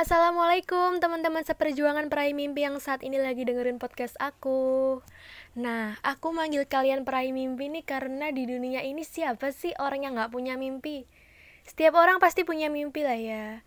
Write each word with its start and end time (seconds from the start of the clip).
Assalamualaikum 0.00 0.96
teman-teman 0.96 1.44
seperjuangan 1.44 2.08
peraih 2.08 2.32
mimpi 2.32 2.64
yang 2.64 2.80
saat 2.80 3.04
ini 3.04 3.20
lagi 3.20 3.44
dengerin 3.44 3.76
podcast 3.76 4.16
aku 4.16 5.04
Nah, 5.52 6.00
aku 6.00 6.32
manggil 6.32 6.64
kalian 6.64 7.04
peraih 7.04 7.36
mimpi 7.36 7.68
nih 7.68 7.84
karena 7.84 8.32
di 8.32 8.48
dunia 8.48 8.80
ini 8.80 9.04
siapa 9.04 9.52
sih 9.52 9.76
orang 9.76 10.08
yang 10.08 10.16
gak 10.16 10.32
punya 10.32 10.56
mimpi? 10.56 11.04
Setiap 11.68 12.00
orang 12.00 12.16
pasti 12.16 12.48
punya 12.48 12.72
mimpi 12.72 13.04
lah 13.04 13.20
ya 13.20 13.60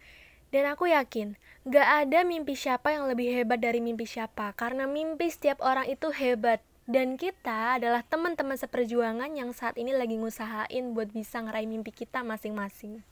Dan 0.49 0.73
aku 0.73 0.89
yakin, 0.89 1.37
gak 1.69 2.09
ada 2.09 2.25
mimpi 2.25 2.57
siapa 2.57 2.97
yang 2.97 3.05
lebih 3.05 3.29
hebat 3.29 3.61
dari 3.61 3.77
mimpi 3.77 4.09
siapa 4.09 4.57
Karena 4.57 4.89
mimpi 4.89 5.29
setiap 5.29 5.61
orang 5.61 5.85
itu 5.85 6.09
hebat 6.09 6.65
dan 6.89 7.13
kita 7.13 7.77
adalah 7.77 8.01
teman-teman 8.01 8.57
seperjuangan 8.57 9.37
yang 9.37 9.53
saat 9.53 9.77
ini 9.77 9.93
lagi 9.93 10.17
ngusahain 10.17 10.97
buat 10.97 11.13
bisa 11.13 11.45
ngeraih 11.45 11.69
mimpi 11.69 11.93
kita 11.95 12.25
masing-masing. 12.25 13.05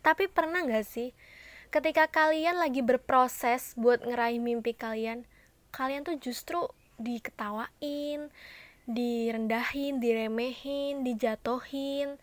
Tapi 0.00 0.32
pernah 0.32 0.64
gak 0.64 0.86
sih 0.86 1.12
ketika 1.70 2.10
kalian 2.10 2.58
lagi 2.58 2.82
berproses 2.82 3.78
buat 3.78 4.02
ngeraih 4.02 4.42
mimpi 4.42 4.74
kalian 4.74 5.22
kalian 5.70 6.02
tuh 6.02 6.18
justru 6.18 6.66
diketawain 6.98 8.26
direndahin 8.90 10.02
diremehin 10.02 11.06
dijatohin 11.06 12.18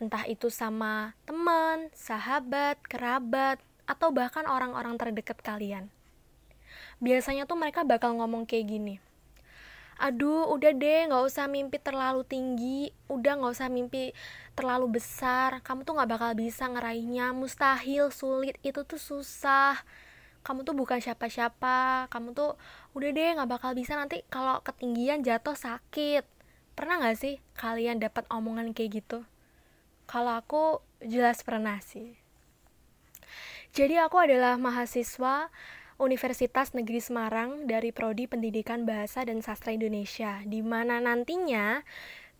entah 0.00 0.24
itu 0.24 0.48
sama 0.48 1.12
teman 1.28 1.92
sahabat 1.92 2.80
kerabat 2.88 3.60
atau 3.84 4.08
bahkan 4.14 4.46
orang-orang 4.46 4.94
terdekat 4.96 5.36
kalian. 5.44 5.92
Biasanya 7.02 7.44
tuh 7.44 7.58
mereka 7.58 7.84
bakal 7.84 8.16
ngomong 8.16 8.46
kayak 8.46 8.70
gini 8.70 8.96
aduh 10.00 10.48
udah 10.48 10.72
deh 10.72 11.12
nggak 11.12 11.24
usah 11.28 11.44
mimpi 11.46 11.76
terlalu 11.76 12.24
tinggi. 12.24 12.88
Udah 13.12 13.36
nggak 13.36 13.52
usah 13.52 13.68
mimpi 13.68 14.16
terlalu 14.56 14.96
besar. 14.96 15.60
Kamu 15.60 15.84
tuh 15.84 16.00
nggak 16.00 16.10
bakal 16.10 16.30
bisa 16.32 16.64
ngeraihnya. 16.72 17.36
Mustahil 17.36 18.08
sulit. 18.08 18.56
Itu 18.64 18.88
tuh 18.88 18.96
susah. 18.96 19.76
Kamu 20.40 20.64
tuh 20.64 20.72
bukan 20.72 20.98
siapa-siapa. 21.04 22.08
Kamu 22.08 22.32
tuh 22.32 22.56
udah 22.96 23.10
deh 23.12 23.28
nggak 23.36 23.50
bakal 23.60 23.76
bisa. 23.76 23.92
Nanti 23.94 24.24
kalau 24.32 24.64
ketinggian 24.64 25.20
jatuh 25.20 25.54
sakit. 25.54 26.24
Pernah 26.72 27.04
nggak 27.04 27.16
sih 27.20 27.36
kalian 27.60 28.00
dapat 28.00 28.24
omongan 28.32 28.72
kayak 28.72 29.04
gitu? 29.04 29.28
Kalau 30.08 30.40
aku 30.40 30.80
jelas 31.04 31.44
pernah 31.44 31.76
sih. 31.84 32.16
Jadi 33.70 33.94
aku 34.02 34.18
adalah 34.18 34.58
mahasiswa 34.58 35.46
Universitas 36.00 36.72
Negeri 36.72 36.96
Semarang 36.96 37.68
dari 37.68 37.92
Prodi 37.92 38.24
Pendidikan 38.24 38.88
Bahasa 38.88 39.20
dan 39.20 39.44
Sastra 39.44 39.76
Indonesia, 39.76 40.40
di 40.48 40.64
mana 40.64 40.96
nantinya 40.96 41.84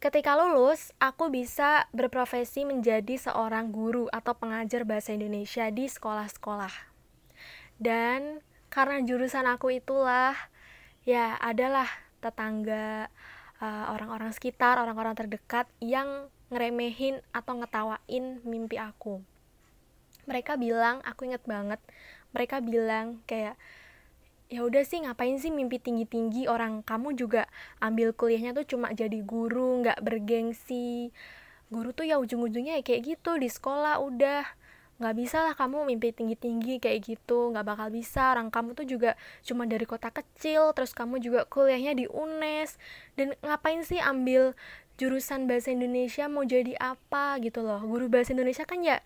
ketika 0.00 0.32
lulus 0.32 0.96
aku 0.96 1.28
bisa 1.28 1.84
berprofesi 1.92 2.64
menjadi 2.64 3.20
seorang 3.20 3.68
guru 3.68 4.08
atau 4.08 4.32
pengajar 4.32 4.88
bahasa 4.88 5.12
Indonesia 5.12 5.68
di 5.68 5.84
sekolah-sekolah. 5.84 6.72
Dan 7.76 8.40
karena 8.72 9.04
jurusan 9.04 9.44
aku 9.44 9.76
itulah 9.76 10.32
ya 11.04 11.36
adalah 11.36 11.88
tetangga 12.24 13.12
eh, 13.60 13.84
orang-orang 13.92 14.32
uh, 14.32 14.36
sekitar, 14.36 14.80
orang-orang 14.80 15.12
terdekat 15.12 15.68
yang 15.84 16.32
ngeremehin 16.48 17.20
atau 17.36 17.60
ngetawain 17.60 18.40
mimpi 18.40 18.80
aku. 18.80 19.20
Mereka 20.28 20.60
bilang, 20.60 21.00
aku 21.04 21.26
inget 21.26 21.42
banget, 21.48 21.80
mereka 22.30 22.62
bilang 22.62 23.22
kayak 23.26 23.58
ya 24.50 24.66
udah 24.66 24.82
sih 24.82 24.98
ngapain 25.06 25.38
sih 25.38 25.54
mimpi 25.54 25.78
tinggi 25.78 26.02
tinggi 26.10 26.50
orang 26.50 26.82
kamu 26.82 27.14
juga 27.14 27.46
ambil 27.78 28.10
kuliahnya 28.10 28.50
tuh 28.50 28.66
cuma 28.66 28.90
jadi 28.90 29.22
guru 29.22 29.86
nggak 29.86 30.02
bergengsi. 30.02 31.14
Guru 31.70 31.94
tuh 31.94 32.10
ya 32.10 32.18
ujung 32.18 32.42
ujungnya 32.42 32.74
ya 32.78 32.82
kayak 32.82 33.14
gitu 33.14 33.38
di 33.38 33.46
sekolah 33.46 34.02
udah. 34.02 34.42
Nggak 35.00 35.14
bisa 35.16 35.38
lah 35.46 35.54
kamu 35.54 35.86
mimpi 35.86 36.10
tinggi 36.10 36.34
tinggi 36.34 36.82
kayak 36.82 36.98
gitu 37.06 37.54
nggak 37.54 37.62
bakal 37.62 37.94
bisa. 37.94 38.34
Orang 38.34 38.50
kamu 38.50 38.74
tuh 38.74 38.90
juga 38.90 39.14
cuma 39.46 39.70
dari 39.70 39.86
kota 39.86 40.10
kecil 40.10 40.74
terus 40.74 40.98
kamu 40.98 41.22
juga 41.22 41.46
kuliahnya 41.46 41.94
di 41.94 42.10
UNES. 42.10 42.74
Dan 43.14 43.38
ngapain 43.46 43.86
sih 43.86 44.02
ambil 44.02 44.58
jurusan 44.98 45.46
bahasa 45.46 45.70
Indonesia 45.72 46.26
mau 46.26 46.42
jadi 46.42 46.74
apa 46.76 47.38
gitu 47.38 47.62
loh? 47.62 47.80
Guru 47.86 48.10
bahasa 48.10 48.34
Indonesia 48.34 48.66
kan 48.66 48.82
ya 48.82 48.98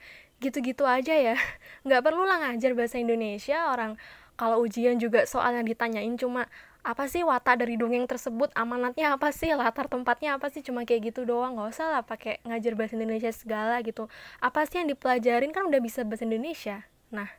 gitu-gitu 0.44 0.84
aja 0.84 1.16
ya. 1.16 1.36
Nggak 1.86 2.02
perlu 2.04 2.28
lah 2.28 2.44
ngajar 2.44 2.76
bahasa 2.76 3.00
Indonesia 3.00 3.72
orang 3.72 3.96
kalau 4.36 4.60
ujian 4.60 4.98
juga 4.98 5.24
soal 5.24 5.56
yang 5.56 5.66
ditanyain 5.66 6.14
cuma 6.18 6.50
apa 6.84 7.08
sih 7.08 7.24
watak 7.24 7.64
dari 7.64 7.80
dongeng 7.80 8.04
tersebut? 8.04 8.52
Amanatnya 8.52 9.16
apa 9.16 9.32
sih? 9.32 9.48
Latar 9.56 9.88
tempatnya 9.88 10.36
apa 10.36 10.52
sih? 10.52 10.60
Cuma 10.60 10.84
kayak 10.84 11.16
gitu 11.16 11.24
doang 11.24 11.56
nggak 11.56 11.72
usah 11.72 11.88
lah 11.88 12.02
pakai 12.04 12.44
ngajar 12.44 12.76
bahasa 12.76 13.00
Indonesia 13.00 13.32
segala 13.32 13.80
gitu. 13.80 14.12
Apa 14.44 14.68
sih 14.68 14.84
yang 14.84 14.92
dipelajarin? 14.92 15.48
Kan 15.56 15.72
udah 15.72 15.80
bisa 15.80 16.04
bahasa 16.04 16.28
Indonesia. 16.28 16.84
Nah 17.08 17.32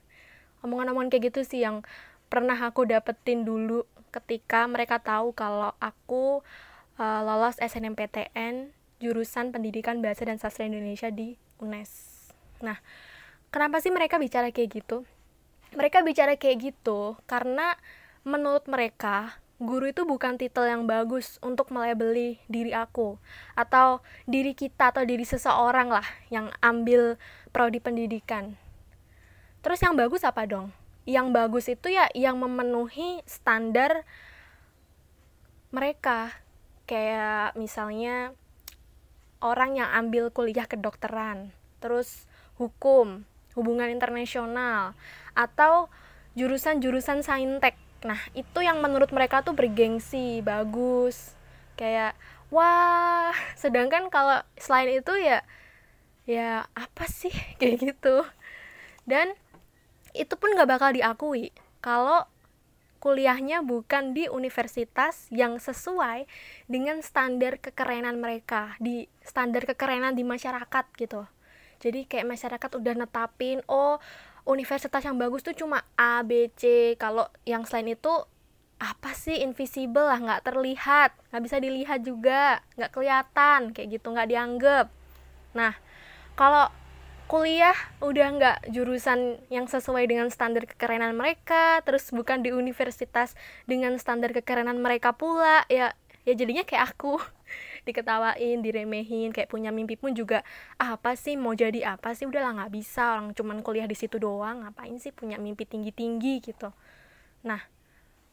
omongan-omongan 0.65 1.13
kayak 1.13 1.29
gitu 1.29 1.45
sih 1.45 1.61
yang 1.61 1.85
pernah 2.25 2.57
aku 2.57 2.89
dapetin 2.89 3.45
dulu 3.45 3.85
ketika 4.09 4.65
mereka 4.65 4.97
tahu 4.97 5.29
kalau 5.37 5.77
aku 5.77 6.41
uh, 6.97 7.21
lolos 7.21 7.61
SNMPTN 7.61 8.73
jurusan 8.97 9.53
Pendidikan 9.53 10.01
Bahasa 10.01 10.25
dan 10.25 10.41
Sastra 10.41 10.65
Indonesia 10.65 11.13
di 11.13 11.37
UNES 11.61 12.14
Nah, 12.65 12.81
kenapa 13.53 13.77
sih 13.77 13.93
mereka 13.93 14.17
bicara 14.17 14.49
kayak 14.49 14.81
gitu? 14.81 15.05
Mereka 15.77 16.01
bicara 16.01 16.33
kayak 16.33 16.73
gitu 16.73 17.13
karena 17.29 17.77
menurut 18.25 18.65
mereka 18.65 19.37
guru 19.61 19.87
itu 19.87 20.03
bukan 20.03 20.35
titel 20.35 20.67
yang 20.67 20.83
bagus 20.83 21.39
untuk 21.39 21.71
melabeli 21.71 22.43
diri 22.51 22.75
aku 22.75 23.15
atau 23.55 24.03
diri 24.27 24.51
kita 24.51 24.91
atau 24.91 25.07
diri 25.07 25.23
seseorang 25.23 25.87
lah 25.87 26.03
yang 26.27 26.51
ambil 26.59 27.15
prodi 27.55 27.79
pendidikan. 27.79 28.59
Terus 29.63 29.79
yang 29.79 29.95
bagus 29.95 30.27
apa 30.27 30.43
dong? 30.43 30.75
Yang 31.07 31.27
bagus 31.31 31.65
itu 31.71 31.87
ya 31.93 32.11
yang 32.11 32.41
memenuhi 32.41 33.23
standar 33.23 34.03
mereka. 35.71 36.35
Kayak 36.85 37.57
misalnya 37.57 38.37
orang 39.41 39.79
yang 39.79 39.89
ambil 39.89 40.29
kuliah 40.29 40.69
kedokteran, 40.69 41.49
terus 41.81 42.29
hukum, 42.55 43.23
hubungan 43.55 43.91
internasional, 43.91 44.95
atau 45.35 45.91
jurusan-jurusan 46.35 47.23
saintek. 47.23 47.75
Nah, 48.03 48.19
itu 48.35 48.59
yang 48.61 48.83
menurut 48.83 49.09
mereka 49.15 49.41
tuh 49.41 49.55
bergengsi, 49.55 50.43
bagus. 50.43 51.33
Kayak 51.79 52.15
wah, 52.53 53.33
sedangkan 53.57 54.07
kalau 54.11 54.43
selain 54.55 55.01
itu 55.01 55.13
ya 55.19 55.43
ya 56.25 56.65
apa 56.73 57.05
sih 57.07 57.33
kayak 57.59 57.81
gitu. 57.81 58.23
Dan 59.07 59.33
itu 60.15 60.33
pun 60.39 60.55
gak 60.55 60.69
bakal 60.69 60.95
diakui 60.95 61.51
kalau 61.83 62.23
kuliahnya 63.03 63.61
bukan 63.61 64.17
di 64.17 64.25
universitas 64.25 65.29
yang 65.29 65.61
sesuai 65.61 66.25
dengan 66.65 67.05
standar 67.05 67.61
kekerenan 67.61 68.17
mereka 68.17 68.73
di 68.81 69.05
standar 69.21 69.69
kekerenan 69.69 70.17
di 70.17 70.25
masyarakat 70.25 70.85
gitu 70.97 71.29
jadi 71.85 72.09
kayak 72.09 72.25
masyarakat 72.25 72.71
udah 72.81 72.93
netapin 72.97 73.61
oh 73.69 74.01
universitas 74.49 75.05
yang 75.05 75.21
bagus 75.21 75.45
tuh 75.45 75.53
cuma 75.53 75.85
A 75.93 76.25
B 76.25 76.49
C. 76.57 76.93
Kalau 76.97 77.29
yang 77.45 77.61
selain 77.69 77.93
itu 77.93 78.13
apa 78.81 79.13
sih 79.13 79.39
invisible 79.45 80.03
lah 80.03 80.19
nggak 80.19 80.51
terlihat 80.51 81.15
nggak 81.31 81.43
bisa 81.45 81.57
dilihat 81.61 82.01
juga 82.01 82.59
nggak 82.75 82.91
kelihatan 82.91 83.71
kayak 83.71 83.87
gitu 84.01 84.07
nggak 84.09 84.29
dianggap. 84.33 84.85
Nah 85.53 85.77
kalau 86.33 86.67
kuliah 87.25 87.73
udah 88.05 88.27
nggak 88.37 88.57
jurusan 88.69 89.41
yang 89.49 89.65
sesuai 89.65 90.05
dengan 90.05 90.29
standar 90.29 90.69
kekerenan 90.69 91.17
mereka 91.17 91.81
terus 91.81 92.13
bukan 92.13 92.45
di 92.45 92.53
universitas 92.53 93.33
dengan 93.65 93.97
standar 93.97 94.29
kekerenan 94.29 94.77
mereka 94.77 95.15
pula 95.17 95.65
ya 95.65 95.97
ya 96.21 96.33
jadinya 96.37 96.61
kayak 96.61 96.93
aku 96.93 97.17
diketawain 97.85 98.59
diremehin 98.65 99.29
kayak 99.31 99.47
punya 99.47 99.69
mimpi 99.69 99.95
pun 99.95 100.11
juga 100.11 100.41
ah, 100.81 100.97
apa 100.97 101.13
sih? 101.13 101.37
Mau 101.37 101.53
jadi 101.53 101.95
apa 101.95 102.17
sih? 102.17 102.25
Udahlah 102.25 102.57
nggak 102.57 102.71
bisa 102.73 103.15
orang 103.15 103.31
cuman 103.37 103.61
kuliah 103.61 103.85
di 103.85 103.95
situ 103.95 104.17
doang 104.17 104.65
ngapain 104.65 104.97
sih 104.97 105.13
punya 105.13 105.37
mimpi 105.37 105.63
tinggi 105.63 105.93
tinggi 105.93 106.41
gitu. 106.41 106.73
Nah 107.45 107.61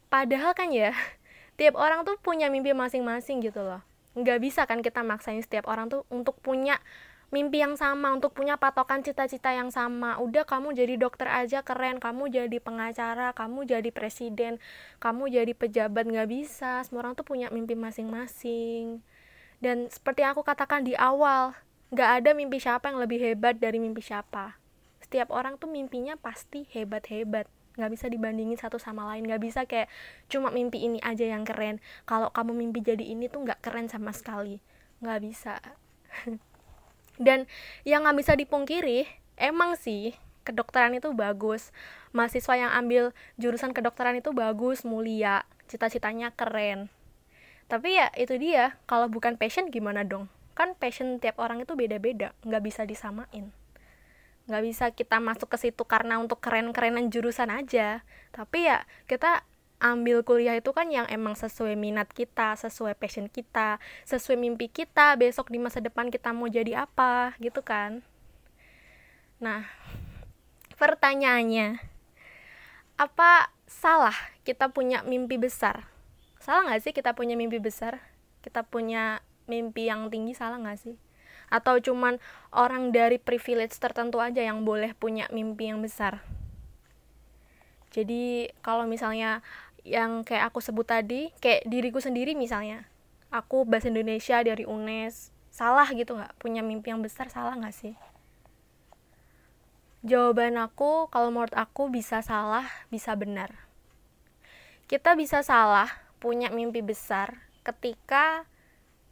padahal 0.08 0.56
kan 0.56 0.72
ya 0.72 0.96
tiap 1.60 1.76
orang 1.76 2.02
tuh 2.08 2.16
punya 2.18 2.48
mimpi 2.48 2.72
masing-masing 2.72 3.44
gitu 3.44 3.60
loh. 3.60 3.84
Nggak 4.16 4.38
bisa 4.40 4.60
kan 4.64 4.80
kita 4.80 5.04
maksain 5.04 5.40
setiap 5.44 5.68
orang 5.68 5.92
tuh 5.92 6.08
untuk 6.08 6.40
punya 6.40 6.80
mimpi 7.32 7.64
yang 7.64 7.80
sama 7.80 8.12
untuk 8.12 8.36
punya 8.36 8.60
patokan 8.60 9.00
cita-cita 9.00 9.56
yang 9.56 9.72
sama. 9.72 10.20
Udah 10.20 10.44
kamu 10.44 10.76
jadi 10.76 11.00
dokter 11.00 11.32
aja 11.32 11.64
keren. 11.64 11.96
Kamu 11.96 12.28
jadi 12.28 12.60
pengacara 12.60 13.32
kamu 13.32 13.64
jadi 13.64 13.88
presiden 13.88 14.60
kamu 15.00 15.32
jadi 15.32 15.52
pejabat 15.56 16.04
nggak 16.08 16.28
bisa. 16.28 16.84
Semua 16.84 17.08
orang 17.08 17.16
tuh 17.16 17.24
punya 17.24 17.48
mimpi 17.48 17.72
masing-masing 17.72 19.00
dan 19.62 19.86
seperti 19.86 20.26
aku 20.26 20.42
katakan 20.42 20.82
di 20.82 20.98
awal 20.98 21.54
nggak 21.94 22.10
ada 22.18 22.30
mimpi 22.34 22.58
siapa 22.58 22.90
yang 22.90 22.98
lebih 22.98 23.22
hebat 23.22 23.62
dari 23.62 23.78
mimpi 23.78 24.02
siapa. 24.02 24.58
Setiap 24.98 25.30
orang 25.30 25.54
tuh 25.54 25.70
mimpinya 25.70 26.18
pasti 26.18 26.66
hebat-hebat. 26.74 27.46
Nggak 27.78 27.90
bisa 27.94 28.06
dibandingin 28.10 28.58
satu 28.58 28.82
sama 28.82 29.06
lain. 29.14 29.22
Nggak 29.22 29.42
bisa 29.44 29.60
kayak 29.62 29.86
cuma 30.26 30.50
mimpi 30.50 30.82
ini 30.82 30.98
aja 31.06 31.22
yang 31.22 31.46
keren. 31.46 31.78
Kalau 32.10 32.34
kamu 32.34 32.58
mimpi 32.58 32.82
jadi 32.82 33.06
ini 33.06 33.30
tuh 33.30 33.46
nggak 33.46 33.62
keren 33.62 33.86
sama 33.86 34.10
sekali. 34.10 34.58
Nggak 34.98 35.20
bisa. 35.22 35.54
Dan 37.22 37.46
yang 37.86 38.02
nggak 38.02 38.18
bisa 38.18 38.32
dipungkiri 38.34 39.06
emang 39.38 39.78
sih 39.78 40.18
kedokteran 40.42 40.98
itu 40.98 41.14
bagus. 41.14 41.70
Mahasiswa 42.10 42.58
yang 42.58 42.72
ambil 42.74 43.14
jurusan 43.38 43.70
kedokteran 43.70 44.18
itu 44.18 44.34
bagus 44.34 44.82
mulia. 44.82 45.46
Cita-citanya 45.70 46.34
keren 46.34 46.90
tapi 47.72 47.96
ya 47.96 48.12
itu 48.20 48.36
dia. 48.36 48.76
Kalau 48.84 49.08
bukan 49.08 49.40
passion 49.40 49.72
gimana 49.72 50.04
dong? 50.04 50.28
Kan 50.52 50.76
passion 50.76 51.16
tiap 51.16 51.40
orang 51.40 51.64
itu 51.64 51.72
beda-beda. 51.72 52.36
Nggak 52.44 52.62
bisa 52.68 52.84
disamain. 52.84 53.48
Nggak 54.44 54.62
bisa 54.68 54.84
kita 54.92 55.16
masuk 55.24 55.48
ke 55.48 55.56
situ 55.56 55.80
karena 55.88 56.20
untuk 56.20 56.44
keren-kerenan 56.44 57.08
jurusan 57.08 57.48
aja. 57.48 58.04
Tapi 58.28 58.68
ya 58.68 58.84
kita 59.08 59.48
ambil 59.80 60.20
kuliah 60.20 60.60
itu 60.60 60.68
kan 60.76 60.92
yang 60.92 61.08
emang 61.08 61.32
sesuai 61.32 61.72
minat 61.80 62.12
kita, 62.12 62.60
sesuai 62.60 62.92
passion 62.92 63.32
kita, 63.32 63.80
sesuai 64.04 64.36
mimpi 64.36 64.68
kita, 64.68 65.16
besok 65.16 65.48
di 65.48 65.56
masa 65.56 65.80
depan 65.80 66.12
kita 66.12 66.28
mau 66.36 66.52
jadi 66.52 66.84
apa, 66.84 67.32
gitu 67.40 67.64
kan. 67.64 68.04
Nah, 69.40 69.66
pertanyaannya, 70.76 71.82
apa 73.00 73.48
salah 73.64 74.14
kita 74.46 74.70
punya 74.70 75.02
mimpi 75.02 75.34
besar? 75.40 75.91
Salah 76.42 76.66
nggak 76.66 76.82
sih 76.82 76.90
kita 76.90 77.14
punya 77.14 77.38
mimpi 77.38 77.62
besar? 77.62 78.02
Kita 78.42 78.66
punya 78.66 79.22
mimpi 79.46 79.86
yang 79.86 80.10
tinggi, 80.10 80.34
salah 80.34 80.58
nggak 80.58 80.74
sih? 80.74 80.98
Atau 81.46 81.78
cuman 81.78 82.18
orang 82.50 82.90
dari 82.90 83.22
privilege 83.22 83.78
tertentu 83.78 84.18
aja 84.18 84.42
yang 84.42 84.66
boleh 84.66 84.90
punya 84.98 85.30
mimpi 85.30 85.70
yang 85.70 85.78
besar? 85.78 86.18
Jadi 87.94 88.50
kalau 88.58 88.90
misalnya 88.90 89.38
yang 89.86 90.26
kayak 90.26 90.50
aku 90.50 90.58
sebut 90.58 90.82
tadi, 90.82 91.30
kayak 91.38 91.62
diriku 91.70 92.02
sendiri 92.02 92.34
misalnya, 92.34 92.90
aku 93.30 93.62
bahasa 93.62 93.94
Indonesia 93.94 94.42
dari 94.42 94.66
UNES, 94.66 95.30
salah 95.54 95.86
gitu 95.94 96.18
nggak? 96.18 96.42
Punya 96.42 96.66
mimpi 96.66 96.90
yang 96.90 97.06
besar 97.06 97.30
salah 97.30 97.54
nggak 97.54 97.76
sih? 97.76 97.94
Jawaban 100.02 100.58
aku, 100.58 101.06
kalau 101.06 101.30
menurut 101.30 101.54
aku 101.54 101.86
bisa 101.86 102.18
salah, 102.26 102.66
bisa 102.90 103.14
benar. 103.14 103.54
Kita 104.90 105.14
bisa 105.14 105.46
salah 105.46 106.02
punya 106.22 106.54
mimpi 106.54 106.78
besar 106.86 107.42
ketika 107.66 108.46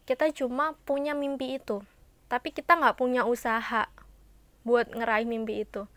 kita 0.07 0.31
cuma 0.31 0.79
punya 0.87 1.15
mimpi 1.15 1.59
itu, 1.59 1.83
tapi 2.31 2.55
kita 2.55 2.79
nggak 2.79 2.99
punya 2.99 3.27
usaha 3.27 3.91
buat 4.63 4.91
ngeraih 4.91 5.27
mimpi 5.27 5.67
itu. 5.67 5.91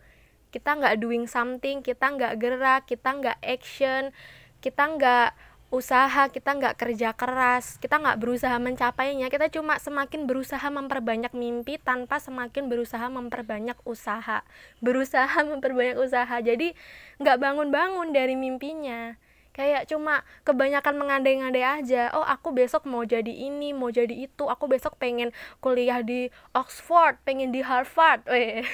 Kita 0.50 0.74
nggak 0.78 0.98
doing 0.98 1.26
something, 1.30 1.82
kita 1.82 2.14
nggak 2.14 2.34
gerak, 2.38 2.82
kita 2.86 3.10
nggak 3.10 3.38
action, 3.42 4.10
kita 4.58 4.82
nggak 4.86 5.30
usaha 5.74 6.30
kita 6.30 6.54
nggak 6.54 6.78
kerja 6.78 7.10
keras 7.18 7.82
kita 7.82 7.98
nggak 7.98 8.22
berusaha 8.22 8.54
mencapainya. 8.62 9.26
Kita 9.26 9.50
cuma 9.50 9.82
semakin 9.82 10.30
berusaha 10.30 10.62
memperbanyak 10.62 11.34
mimpi 11.34 11.82
tanpa 11.82 12.22
semakin 12.22 12.70
berusaha 12.70 13.10
memperbanyak 13.10 13.74
usaha. 13.82 14.46
Berusaha 14.84 15.42
memperbanyak 15.42 15.98
usaha. 15.98 16.38
Jadi 16.38 16.78
nggak 17.18 17.38
bangun-bangun 17.42 18.14
dari 18.14 18.38
mimpinya 18.38 19.18
kayak 19.54 19.86
cuma 19.86 20.26
kebanyakan 20.42 20.98
mengandai-ngandai 20.98 21.64
aja. 21.64 22.10
Oh 22.12 22.26
aku 22.26 22.50
besok 22.50 22.84
mau 22.90 23.06
jadi 23.06 23.30
ini 23.30 23.70
mau 23.70 23.88
jadi 23.88 24.12
itu. 24.12 24.44
Aku 24.50 24.66
besok 24.66 24.98
pengen 24.98 25.30
kuliah 25.62 26.02
di 26.02 26.28
Oxford 26.52 27.16
pengen 27.22 27.54
di 27.54 27.62
Harvard. 27.62 28.26
Weh. 28.32 28.66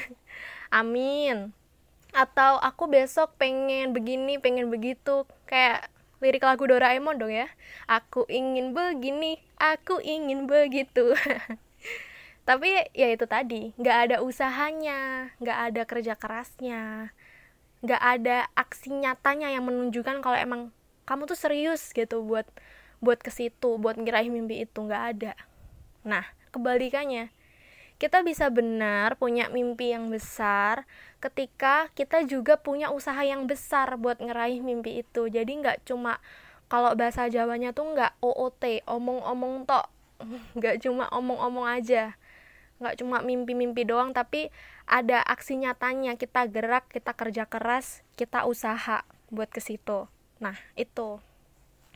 amin. 0.73 1.53
Atau 2.11 2.59
aku 2.59 2.91
besok 2.91 3.37
pengen 3.37 3.93
begini 3.93 4.41
pengen 4.41 4.73
begitu. 4.73 5.29
Kayak 5.45 5.93
lirik 6.25 6.43
lagu 6.43 6.65
Doraemon 6.65 7.21
dong 7.21 7.31
ya. 7.31 7.47
Aku 7.87 8.25
ingin 8.27 8.73
begini 8.73 9.39
aku 9.61 10.01
ingin 10.01 10.49
begitu. 10.49 11.13
Tapi 12.49 12.89
ya 12.97 13.13
itu 13.13 13.29
tadi 13.29 13.77
nggak 13.77 13.99
ada 14.11 14.17
usahanya 14.25 15.31
nggak 15.39 15.59
ada 15.71 15.83
kerja 15.87 16.19
kerasnya 16.19 17.13
nggak 17.81 18.03
ada 18.03 18.49
aksi 18.53 18.93
nyatanya 18.93 19.49
yang 19.53 19.65
menunjukkan 19.65 20.21
kalau 20.21 20.37
emang 20.37 20.63
kamu 21.09 21.25
tuh 21.25 21.39
serius 21.39 21.91
gitu 21.97 22.21
buat 22.21 22.45
buat 23.01 23.25
ke 23.25 23.33
situ 23.33 23.81
buat 23.81 23.97
ngiraih 23.97 24.29
mimpi 24.29 24.69
itu 24.69 24.79
nggak 24.85 25.05
ada. 25.17 25.33
Nah 26.05 26.25
kebalikannya 26.53 27.33
kita 28.01 28.25
bisa 28.25 28.49
benar 28.49 29.17
punya 29.21 29.53
mimpi 29.53 29.93
yang 29.93 30.09
besar 30.09 30.89
ketika 31.21 31.93
kita 31.93 32.25
juga 32.25 32.57
punya 32.57 32.89
usaha 32.89 33.21
yang 33.21 33.45
besar 33.45 33.97
buat 34.01 34.21
ngeraih 34.21 34.61
mimpi 34.65 35.05
itu. 35.05 35.29
Jadi 35.29 35.61
nggak 35.61 35.85
cuma 35.89 36.21
kalau 36.69 36.97
bahasa 36.97 37.29
Jawanya 37.29 37.77
tuh 37.77 37.93
nggak 37.97 38.17
OOT 38.25 38.85
omong-omong 38.89 39.69
tok. 39.69 39.89
Nggak 40.57 40.85
cuma 40.85 41.09
omong-omong 41.09 41.65
aja 41.65 42.13
nggak 42.81 42.99
cuma 42.99 43.21
mimpi-mimpi 43.21 43.85
doang 43.85 44.17
tapi 44.17 44.49
ada 44.89 45.23
aksi 45.23 45.61
nyatanya. 45.61 46.17
Kita 46.17 46.49
gerak 46.49 46.89
kita 46.91 47.13
kerja 47.15 47.45
keras 47.47 48.03
kita 48.17 48.49
usaha 48.49 49.05
buat 49.31 49.53
ke 49.53 49.61
situ. 49.63 50.09
Nah 50.43 50.57
itu. 50.75 51.21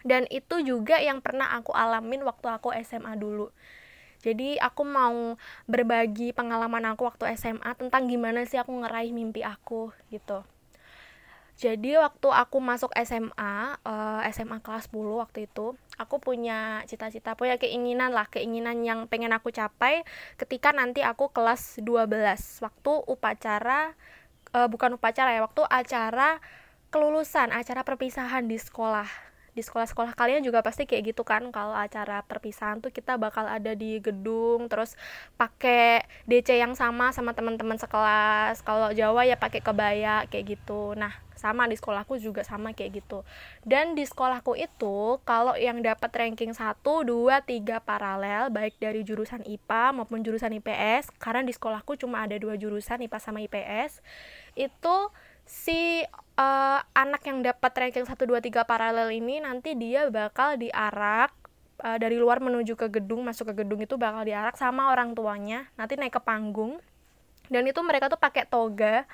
Dan 0.05 0.29
itu 0.29 0.61
juga 0.61 1.01
yang 1.01 1.25
pernah 1.25 1.57
aku 1.57 1.73
alamin 1.73 2.23
waktu 2.29 2.47
aku 2.53 2.77
SMA 2.85 3.17
dulu. 3.17 3.49
Jadi 4.25 4.57
aku 4.57 4.89
mau 4.89 5.37
berbagi 5.69 6.33
pengalaman 6.33 6.93
aku 6.93 7.05
waktu 7.05 7.37
SMA 7.37 7.77
tentang 7.77 8.09
gimana 8.09 8.49
sih 8.49 8.57
aku 8.57 8.73
ngeraih 8.73 9.13
mimpi 9.13 9.45
aku 9.45 9.93
gitu. 10.09 10.45
Jadi 11.55 11.95
waktu 11.95 12.29
aku 12.35 12.59
masuk 12.59 12.91
SMA, 13.07 13.79
uh, 13.87 14.21
SMA 14.35 14.59
kelas 14.59 14.91
10 14.91 15.23
waktu 15.23 15.47
itu, 15.47 15.79
aku 15.95 16.19
punya 16.19 16.83
cita-cita, 16.91 17.39
punya 17.39 17.63
keinginan 17.63 18.11
lah, 18.11 18.27
keinginan 18.27 18.83
yang 18.83 19.07
pengen 19.07 19.31
aku 19.31 19.55
capai 19.55 20.03
ketika 20.35 20.75
nanti 20.75 21.07
aku 21.07 21.31
kelas 21.31 21.79
12. 21.79 22.11
Waktu 22.59 22.93
upacara 23.07 23.95
uh, 24.51 24.67
bukan 24.67 24.99
upacara 24.99 25.31
ya, 25.31 25.47
waktu 25.47 25.63
acara 25.71 26.43
kelulusan, 26.91 27.55
acara 27.55 27.87
perpisahan 27.87 28.51
di 28.51 28.59
sekolah 28.59 29.34
di 29.55 29.63
sekolah-sekolah 29.63 30.19
kalian 30.19 30.43
juga 30.43 30.61
pasti 30.61 30.85
kayak 30.85 31.15
gitu 31.15 31.23
kan. 31.23 31.49
Kalau 31.55 31.73
acara 31.73 32.27
perpisahan 32.27 32.83
tuh 32.83 32.91
kita 32.91 33.15
bakal 33.17 33.47
ada 33.47 33.73
di 33.79 34.03
gedung 34.03 34.67
terus 34.67 34.99
pakai 35.39 36.03
DC 36.27 36.59
yang 36.59 36.75
sama 36.75 37.15
sama 37.15 37.33
teman-teman 37.33 37.79
sekelas. 37.79 38.61
Kalau 38.67 38.91
Jawa 38.91 39.23
ya 39.25 39.39
pakai 39.39 39.63
kebaya 39.63 40.27
kayak 40.27 40.59
gitu. 40.59 40.99
Nah 40.99 41.25
sama 41.39 41.69
di 41.69 41.77
sekolahku 41.77 42.17
juga 42.19 42.41
sama 42.41 42.73
kayak 42.73 43.05
gitu. 43.05 43.21
Dan 43.63 43.93
di 43.93 44.03
sekolahku 44.07 44.57
itu 44.57 45.21
kalau 45.29 45.55
yang 45.55 45.83
dapat 45.85 46.11
ranking 46.15 46.57
1, 46.57 46.81
2, 46.81 47.05
3 47.05 47.85
paralel 47.85 48.49
baik 48.49 48.81
dari 48.81 49.05
jurusan 49.05 49.45
IPA 49.45 49.93
maupun 49.93 50.25
jurusan 50.25 50.57
IPS 50.57 51.13
karena 51.21 51.45
di 51.45 51.53
sekolahku 51.53 52.01
cuma 52.01 52.25
ada 52.25 52.39
dua 52.41 52.57
jurusan 52.57 53.03
IPA 53.05 53.19
sama 53.21 53.45
IPS 53.45 54.01
itu 54.57 54.97
si 55.45 56.03
uh, 56.41 56.81
anak 56.97 57.23
yang 57.29 57.45
dapat 57.45 57.73
ranking 57.77 58.09
1 58.09 58.17
2 58.17 58.41
3 58.41 58.65
paralel 58.65 59.13
ini 59.13 59.45
nanti 59.45 59.77
dia 59.77 60.09
bakal 60.09 60.57
diarak 60.59 61.31
uh, 61.85 61.99
dari 62.01 62.17
luar 62.19 62.41
menuju 62.41 62.75
ke 62.75 62.89
gedung, 62.91 63.25
masuk 63.25 63.53
ke 63.53 63.65
gedung 63.65 63.81
itu 63.85 63.95
bakal 64.01 64.25
diarak 64.25 64.57
sama 64.57 64.93
orang 64.93 65.13
tuanya, 65.13 65.69
nanti 65.77 65.95
naik 65.95 66.17
ke 66.17 66.23
panggung. 66.23 66.81
Dan 67.53 67.69
itu 67.69 67.81
mereka 67.85 68.09
tuh 68.09 68.21
pakai 68.21 68.49
toga. 68.49 69.05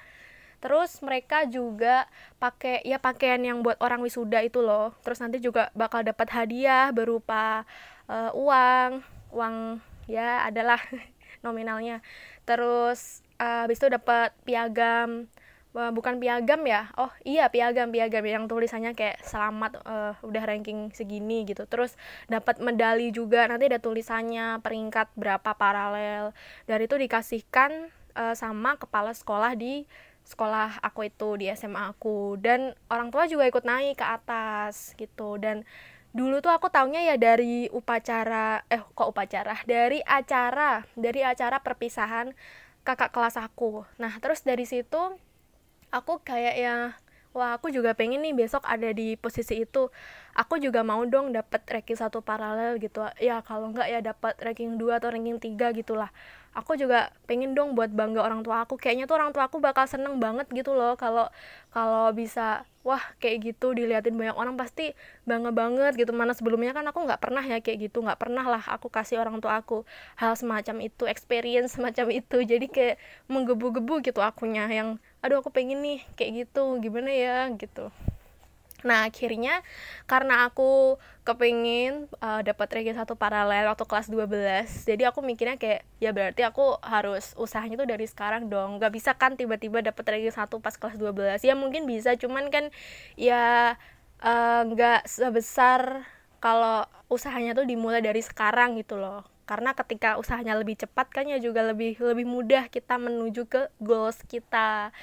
Terus 0.61 1.01
mereka 1.01 1.49
juga 1.49 2.05
pakai 2.37 2.85
ya 2.85 3.01
pakaian 3.01 3.41
yang 3.41 3.65
buat 3.65 3.81
orang 3.81 4.05
wisuda 4.05 4.45
itu 4.45 4.61
loh. 4.61 4.93
Terus 5.01 5.19
nanti 5.19 5.41
juga 5.41 5.73
bakal 5.73 6.05
dapat 6.05 6.29
hadiah 6.31 6.93
berupa 6.93 7.65
uh, 8.07 8.31
uang, 8.37 9.01
uang 9.33 9.81
ya 10.05 10.45
adalah 10.45 10.79
nominalnya. 11.45 12.05
Terus 12.45 13.25
uh, 13.41 13.65
habis 13.65 13.81
itu 13.81 13.89
dapat 13.89 14.37
piagam 14.45 15.33
bukan 15.71 16.19
piagam 16.19 16.67
ya? 16.67 16.91
Oh 16.99 17.11
iya 17.23 17.47
piagam 17.47 17.95
piagam. 17.95 18.27
Yang 18.27 18.51
tulisannya 18.51 18.93
kayak 18.99 19.23
selamat 19.23 19.79
uh, 19.87 20.13
udah 20.27 20.43
ranking 20.43 20.91
segini 20.91 21.47
gitu. 21.47 21.67
Terus 21.71 21.95
dapat 22.27 22.59
medali 22.59 23.15
juga. 23.15 23.47
Nanti 23.47 23.71
ada 23.71 23.79
tulisannya 23.79 24.59
peringkat 24.63 25.15
berapa 25.15 25.51
paralel. 25.55 26.35
Dari 26.67 26.85
itu 26.91 26.97
dikasihkan 26.99 27.91
uh, 28.19 28.35
sama 28.35 28.75
kepala 28.83 29.15
sekolah 29.15 29.55
di 29.55 29.87
sekolah 30.27 30.83
aku 30.83 31.07
itu 31.07 31.39
di 31.39 31.47
SMA 31.55 31.95
aku. 31.95 32.35
Dan 32.35 32.75
orang 32.91 33.15
tua 33.15 33.31
juga 33.31 33.47
ikut 33.47 33.63
naik 33.63 34.03
ke 34.03 34.07
atas 34.07 34.99
gitu. 34.99 35.39
Dan 35.39 35.63
dulu 36.11 36.43
tuh 36.43 36.51
aku 36.51 36.67
taunya 36.75 37.07
ya 37.07 37.15
dari 37.15 37.71
upacara 37.71 38.67
eh 38.67 38.83
kok 38.83 39.07
upacara? 39.07 39.63
Dari 39.63 40.03
acara 40.03 40.83
dari 40.99 41.23
acara 41.23 41.63
perpisahan 41.63 42.35
kakak 42.83 43.15
kelas 43.15 43.39
aku. 43.39 43.87
Nah 44.03 44.19
terus 44.19 44.43
dari 44.43 44.67
situ 44.67 45.15
aku 45.91 46.23
kayak 46.23 46.55
ya 46.59 46.75
wah 47.31 47.55
aku 47.55 47.71
juga 47.71 47.95
pengen 47.95 48.23
nih 48.27 48.35
besok 48.35 48.67
ada 48.67 48.91
di 48.91 49.15
posisi 49.15 49.63
itu. 49.63 49.91
Aku 50.35 50.59
juga 50.59 50.83
mau 50.83 51.03
dong 51.07 51.31
dapat 51.35 51.63
ranking 51.71 51.99
satu 51.99 52.23
paralel 52.23 52.79
gitu. 52.83 53.07
Ya 53.23 53.43
kalau 53.43 53.71
enggak 53.71 53.87
ya 53.91 54.01
dapat 54.03 54.35
ranking 54.43 54.79
2 54.79 54.99
atau 54.99 55.11
ranking 55.15 55.39
3 55.39 55.71
gitulah 55.75 56.11
aku 56.51 56.75
juga 56.75 57.15
pengen 57.31 57.55
dong 57.55 57.79
buat 57.79 57.91
bangga 57.91 58.21
orang 58.27 58.43
tua 58.43 58.67
aku. 58.67 58.75
Kayaknya 58.75 59.05
tuh 59.07 59.17
orang 59.19 59.31
tua 59.31 59.47
aku 59.47 59.63
bakal 59.63 59.87
seneng 59.87 60.19
banget 60.19 60.51
gitu 60.51 60.75
loh 60.75 60.99
kalau 60.99 61.31
kalau 61.71 62.11
bisa 62.11 62.67
wah 62.83 63.03
kayak 63.21 63.53
gitu 63.53 63.77
diliatin 63.77 64.17
banyak 64.17 64.35
orang 64.35 64.59
pasti 64.59 64.93
bangga 65.29 65.55
banget 65.55 65.95
gitu. 65.95 66.11
Mana 66.11 66.35
sebelumnya 66.35 66.75
kan 66.75 66.87
aku 66.91 67.07
nggak 67.07 67.21
pernah 67.23 67.43
ya 67.45 67.63
kayak 67.63 67.91
gitu 67.91 68.03
nggak 68.03 68.19
pernah 68.19 68.43
lah 68.43 68.63
aku 68.67 68.91
kasih 68.91 69.23
orang 69.23 69.39
tua 69.39 69.63
aku 69.63 69.87
hal 70.19 70.35
semacam 70.35 70.83
itu 70.83 71.07
experience 71.07 71.79
semacam 71.79 72.11
itu. 72.11 72.37
Jadi 72.43 72.67
kayak 72.67 72.97
menggebu-gebu 73.31 74.03
gitu 74.03 74.21
akunya 74.21 74.67
yang 74.67 74.99
aduh 75.23 75.39
aku 75.45 75.55
pengen 75.55 75.81
nih 75.85 76.03
kayak 76.19 76.47
gitu. 76.49 76.83
Gimana 76.83 77.11
ya 77.15 77.47
gitu 77.55 77.95
Nah 78.87 79.09
akhirnya 79.09 79.65
karena 80.09 80.49
aku 80.49 81.01
kepingin 81.25 82.09
uh, 82.19 82.41
dapat 82.41 82.69
ranking 82.73 82.97
satu 82.97 83.15
paralel 83.15 83.71
waktu 83.71 83.85
kelas 83.85 84.09
12 84.09 84.89
Jadi 84.89 85.03
aku 85.05 85.21
mikirnya 85.21 85.61
kayak 85.61 85.85
ya 86.03 86.11
berarti 86.11 86.43
aku 86.43 86.81
harus 86.83 87.37
usahanya 87.37 87.79
tuh 87.79 87.89
dari 87.89 88.07
sekarang 88.09 88.49
dong. 88.49 88.81
Gak 88.81 88.93
bisa 88.93 89.15
kan 89.15 89.37
tiba-tiba 89.37 89.85
dapat 89.85 90.05
ranking 90.07 90.35
satu 90.35 90.59
pas 90.59 90.75
kelas 90.75 90.97
12 90.97 91.45
Ya 91.45 91.55
mungkin 91.55 91.85
bisa 91.85 92.17
cuman 92.17 92.49
kan 92.49 92.69
ya 93.15 93.77
uh, 94.25 94.63
nggak 94.69 95.09
sebesar 95.09 96.05
kalau 96.41 96.89
usahanya 97.13 97.53
tuh 97.53 97.69
dimulai 97.69 98.01
dari 98.01 98.25
sekarang 98.25 98.81
gitu 98.81 98.97
loh. 98.97 99.25
Karena 99.45 99.77
ketika 99.77 100.17
usahanya 100.17 100.57
lebih 100.57 100.79
cepat 100.79 101.11
kan 101.11 101.27
ya 101.29 101.37
juga 101.43 101.61
lebih 101.67 102.01
lebih 102.01 102.25
mudah 102.25 102.71
kita 102.73 102.97
menuju 102.97 103.45
ke 103.51 103.69
goals 103.83 104.23
kita. 104.25 104.95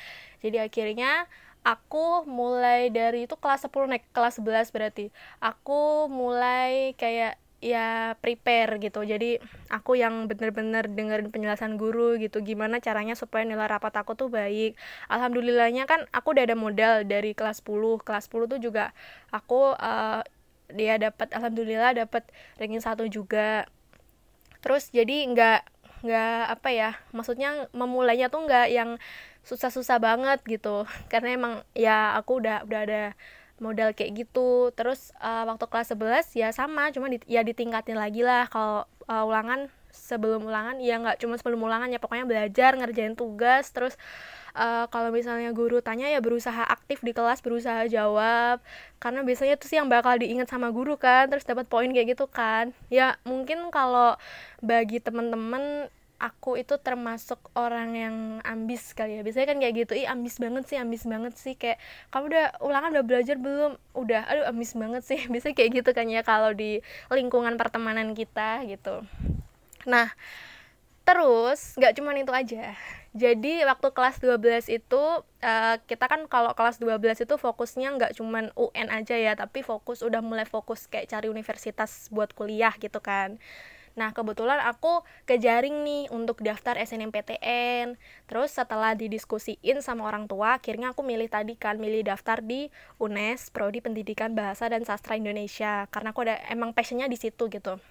Jadi 0.42 0.58
akhirnya 0.58 1.30
aku 1.68 2.24
mulai 2.24 2.88
dari 2.88 3.28
itu 3.28 3.36
kelas 3.36 3.68
10 3.68 3.92
naik 3.92 4.08
kelas 4.16 4.40
11 4.40 4.72
berarti. 4.72 5.12
Aku 5.44 6.08
mulai 6.08 6.96
kayak 6.96 7.36
ya 7.60 8.16
prepare 8.24 8.80
gitu. 8.80 9.04
Jadi 9.04 9.44
aku 9.68 10.00
yang 10.00 10.32
bener-bener 10.32 10.88
dengerin 10.88 11.28
penjelasan 11.34 11.76
guru 11.76 12.16
gitu 12.22 12.40
gimana 12.40 12.80
caranya 12.80 13.20
supaya 13.20 13.44
nilai 13.44 13.68
rapat 13.68 13.92
aku 14.00 14.16
tuh 14.16 14.30
baik. 14.32 14.80
Alhamdulillahnya 15.12 15.84
kan 15.90 16.08
aku 16.16 16.38
udah 16.38 16.44
ada 16.48 16.56
modal 16.56 17.04
dari 17.04 17.36
kelas 17.36 17.60
10 17.66 18.00
kelas 18.06 18.32
10 18.32 18.54
tuh 18.56 18.60
juga 18.64 18.96
aku 19.36 19.76
uh, 19.76 20.24
dia 20.72 21.00
dapat 21.00 21.32
alhamdulillah 21.36 22.00
dapat 22.00 22.24
ranking 22.56 22.80
satu 22.84 23.04
juga. 23.12 23.68
Terus 24.64 24.88
jadi 24.96 25.28
nggak 25.28 25.62
nggak 25.98 26.42
apa 26.54 26.70
ya 26.70 26.90
maksudnya 27.10 27.66
memulainya 27.74 28.30
tuh 28.30 28.46
nggak 28.46 28.70
yang 28.70 29.02
susah-susah 29.48 29.98
banget 30.04 30.40
gitu. 30.44 30.84
Karena 31.12 31.30
emang 31.34 31.54
ya 31.72 32.20
aku 32.20 32.44
udah 32.44 32.68
udah 32.68 32.80
ada 32.84 33.04
modal 33.58 33.96
kayak 33.96 34.28
gitu. 34.28 34.70
Terus 34.76 35.16
uh, 35.24 35.48
waktu 35.48 35.66
kelas 35.66 35.96
11 35.96 36.36
ya 36.38 36.50
sama 36.54 36.92
cuma 36.94 37.08
di, 37.08 37.24
ya 37.26 37.42
ditingkatin 37.42 37.98
lagi 37.98 38.22
lah. 38.22 38.52
Kalau 38.52 38.86
uh, 39.08 39.24
ulangan 39.26 39.72
sebelum 39.90 40.46
ulangan 40.46 40.78
ya 40.78 41.02
nggak 41.02 41.18
cuma 41.24 41.40
sebelum 41.40 41.64
ulangan 41.64 41.90
ya. 41.90 41.98
Pokoknya 41.98 42.28
belajar 42.28 42.76
ngerjain 42.78 43.16
tugas. 43.18 43.72
Terus 43.74 43.96
uh, 44.54 44.86
kalau 44.94 45.10
misalnya 45.10 45.50
guru 45.56 45.82
tanya 45.82 46.12
ya 46.12 46.22
berusaha 46.22 46.68
aktif 46.68 47.02
di 47.02 47.16
kelas 47.16 47.42
berusaha 47.42 47.88
jawab. 47.90 48.62
Karena 49.02 49.26
biasanya 49.26 49.58
itu 49.58 49.66
sih 49.72 49.80
yang 49.80 49.90
bakal 49.90 50.20
diingat 50.22 50.52
sama 50.52 50.70
guru 50.70 51.00
kan 51.00 51.32
terus 51.32 51.48
dapat 51.48 51.66
poin 51.66 51.90
kayak 51.90 52.14
gitu 52.14 52.30
kan. 52.30 52.76
Ya 52.94 53.18
mungkin 53.26 53.74
kalau 53.74 54.20
bagi 54.62 55.02
temen-temen 55.02 55.90
aku 56.18 56.58
itu 56.58 56.76
termasuk 56.82 57.38
orang 57.54 57.90
yang 57.94 58.16
ambis 58.42 58.94
kali 58.98 59.18
ya. 59.18 59.22
Biasanya 59.22 59.48
kan 59.54 59.58
kayak 59.62 59.76
gitu 59.86 59.94
ih 59.94 60.08
ambis 60.10 60.42
banget 60.42 60.64
sih 60.66 60.78
ambis 60.82 61.04
banget 61.06 61.34
sih. 61.38 61.54
Kayak 61.54 61.78
kamu 62.10 62.34
udah 62.34 62.46
ulangan 62.66 62.90
udah 62.98 63.06
belajar 63.06 63.36
belum? 63.38 63.72
Udah. 63.94 64.26
Aduh 64.26 64.46
ambis 64.50 64.74
banget 64.74 65.04
sih. 65.06 65.20
Biasanya 65.32 65.56
kayak 65.56 65.72
gitu 65.84 65.90
kan 65.94 66.06
ya 66.10 66.22
kalau 66.26 66.52
di 66.54 66.82
lingkungan 67.14 67.56
pertemanan 67.56 68.18
kita 68.18 68.66
gitu. 68.66 69.06
Nah 69.86 70.12
terus 71.08 71.78
nggak 71.80 71.94
cuma 71.96 72.12
itu 72.18 72.34
aja. 72.34 72.76
Jadi 73.18 73.66
waktu 73.66 73.88
kelas 73.96 74.22
12 74.22 74.70
itu 74.70 75.04
uh, 75.24 75.76
kita 75.90 76.06
kan 76.06 76.28
kalau 76.30 76.54
kelas 76.54 76.78
12 76.78 77.26
itu 77.26 77.36
fokusnya 77.40 77.98
nggak 77.98 78.12
cuman 78.20 78.54
UN 78.54 78.94
aja 78.94 79.16
ya 79.18 79.34
tapi 79.34 79.66
fokus 79.66 80.06
udah 80.06 80.22
mulai 80.22 80.46
fokus 80.46 80.86
kayak 80.86 81.10
cari 81.10 81.26
universitas 81.32 82.14
buat 82.14 82.30
kuliah 82.38 82.76
gitu 82.78 83.02
kan 83.02 83.42
Nah, 83.98 84.14
kebetulan 84.14 84.62
aku 84.62 85.02
kejaring 85.26 85.82
nih 85.82 86.14
untuk 86.14 86.46
daftar 86.46 86.78
SNMPTN. 86.78 87.98
Terus 88.30 88.54
setelah 88.54 88.94
didiskusiin 88.94 89.82
sama 89.82 90.06
orang 90.06 90.30
tua, 90.30 90.62
akhirnya 90.62 90.94
aku 90.94 91.02
milih 91.02 91.26
tadi 91.28 91.58
kan, 91.58 91.82
milih 91.82 92.06
daftar 92.06 92.46
di 92.46 92.70
UNES, 93.02 93.50
Prodi 93.50 93.82
Pendidikan 93.82 94.38
Bahasa 94.38 94.70
dan 94.70 94.86
Sastra 94.86 95.18
Indonesia. 95.18 95.90
Karena 95.90 96.14
aku 96.14 96.30
ada 96.30 96.38
emang 96.54 96.78
passionnya 96.78 97.10
di 97.10 97.18
situ 97.18 97.50
gitu 97.50 97.82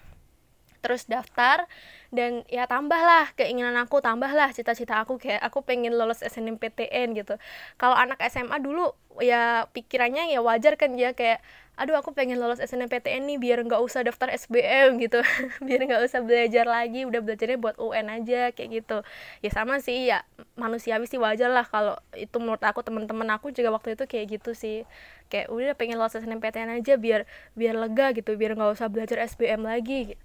terus 0.79 1.09
daftar 1.09 1.65
dan 2.09 2.47
ya 2.47 2.63
tambahlah 2.71 3.27
keinginan 3.35 3.75
aku 3.75 3.99
tambahlah 3.99 4.49
cita-cita 4.55 5.03
aku 5.03 5.19
kayak 5.19 5.43
aku 5.43 5.59
pengen 5.65 5.95
lolos 5.99 6.23
SNMPTN 6.23 7.11
gitu. 7.17 7.35
Kalau 7.75 7.95
anak 7.99 8.21
SMA 8.31 8.57
dulu 8.63 8.95
ya 9.19 9.65
pikirannya 9.73 10.31
ya 10.31 10.39
wajar 10.45 10.77
kan 10.79 10.93
ya 10.95 11.11
kayak 11.11 11.41
aduh 11.77 11.93
aku 11.93 12.09
pengen 12.09 12.41
lolos 12.41 12.57
SNMPTN 12.57 13.29
nih 13.29 13.37
biar 13.37 13.61
nggak 13.61 13.77
usah 13.83 14.01
daftar 14.01 14.33
SBM 14.33 14.97
gitu. 15.03 15.21
Biar 15.61 15.79
nggak 15.85 16.01
usah 16.09 16.25
belajar 16.25 16.65
lagi 16.65 17.05
udah 17.05 17.21
belajarnya 17.21 17.57
buat 17.61 17.75
UN 17.77 18.07
aja 18.09 18.49
kayak 18.55 18.69
gitu. 18.81 18.97
Ya 19.45 19.49
sama 19.53 19.77
sih 19.83 20.09
ya 20.09 20.25
manusiawi 20.57 21.05
sih 21.05 21.21
wajar 21.21 21.53
lah 21.53 21.67
kalau 21.69 21.99
itu 22.17 22.33
menurut 22.41 22.63
aku 22.65 22.81
teman-teman 22.81 23.29
aku 23.35 23.53
juga 23.53 23.69
waktu 23.69 23.93
itu 23.93 24.09
kayak 24.09 24.39
gitu 24.41 24.57
sih. 24.57 24.89
Kayak 25.29 25.53
udah 25.53 25.75
pengen 25.77 26.01
lolos 26.01 26.17
SNMPTN 26.17 26.81
aja 26.81 26.97
biar 26.97 27.29
biar 27.53 27.77
lega 27.77 28.15
gitu 28.17 28.33
biar 28.39 28.57
nggak 28.57 28.73
usah 28.73 28.89
belajar 28.89 29.21
SBM 29.21 29.61
lagi 29.61 30.17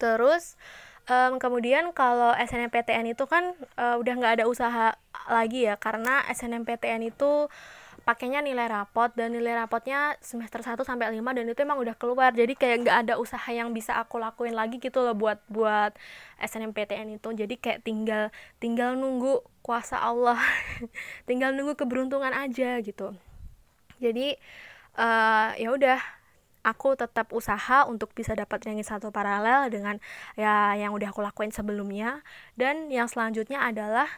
terus 0.00 0.56
um, 1.04 1.36
kemudian 1.36 1.92
kalau 1.92 2.32
SNMPTN 2.40 3.12
itu 3.12 3.28
kan 3.28 3.52
uh, 3.76 4.00
udah 4.00 4.14
nggak 4.16 4.34
ada 4.40 4.44
usaha 4.48 4.96
lagi 5.28 5.68
ya 5.68 5.76
karena 5.76 6.24
SNMPTN 6.32 7.12
itu 7.12 7.52
pakainya 8.00 8.40
nilai 8.40 8.66
rapot 8.66 9.12
dan 9.12 9.30
nilai 9.30 9.54
rapotnya 9.54 10.16
semester 10.24 10.64
1 10.64 10.80
sampai 10.82 11.12
5 11.12 11.36
dan 11.36 11.44
itu 11.46 11.60
emang 11.60 11.78
udah 11.78 11.94
keluar. 11.94 12.32
Jadi 12.32 12.56
kayak 12.56 12.76
nggak 12.82 12.96
ada 13.06 13.14
usaha 13.20 13.46
yang 13.52 13.70
bisa 13.76 13.94
aku 14.00 14.16
lakuin 14.16 14.56
lagi 14.56 14.80
gitu 14.80 15.04
loh 15.04 15.12
buat 15.14 15.38
buat 15.52 15.92
SNMPTN 16.40 17.20
itu. 17.20 17.28
Jadi 17.36 17.54
kayak 17.60 17.84
tinggal 17.84 18.32
tinggal 18.58 18.96
nunggu 18.96 19.44
kuasa 19.60 20.00
Allah 20.00 20.40
tinggal 21.28 21.52
nunggu 21.52 21.76
keberuntungan 21.76 22.32
aja 22.32 22.80
gitu. 22.80 23.12
Jadi 24.00 24.34
uh, 24.96 25.52
ya 25.60 25.68
udah 25.70 26.00
aku 26.60 26.96
tetap 26.96 27.32
usaha 27.32 27.88
untuk 27.88 28.12
bisa 28.12 28.36
dapat 28.36 28.64
ranking 28.64 28.86
satu 28.86 29.08
paralel 29.08 29.72
dengan 29.72 29.96
ya 30.36 30.76
yang 30.76 30.92
udah 30.92 31.12
aku 31.12 31.24
lakuin 31.24 31.52
sebelumnya. 31.52 32.20
Dan 32.58 32.92
yang 32.92 33.08
selanjutnya 33.08 33.64
adalah 33.64 34.08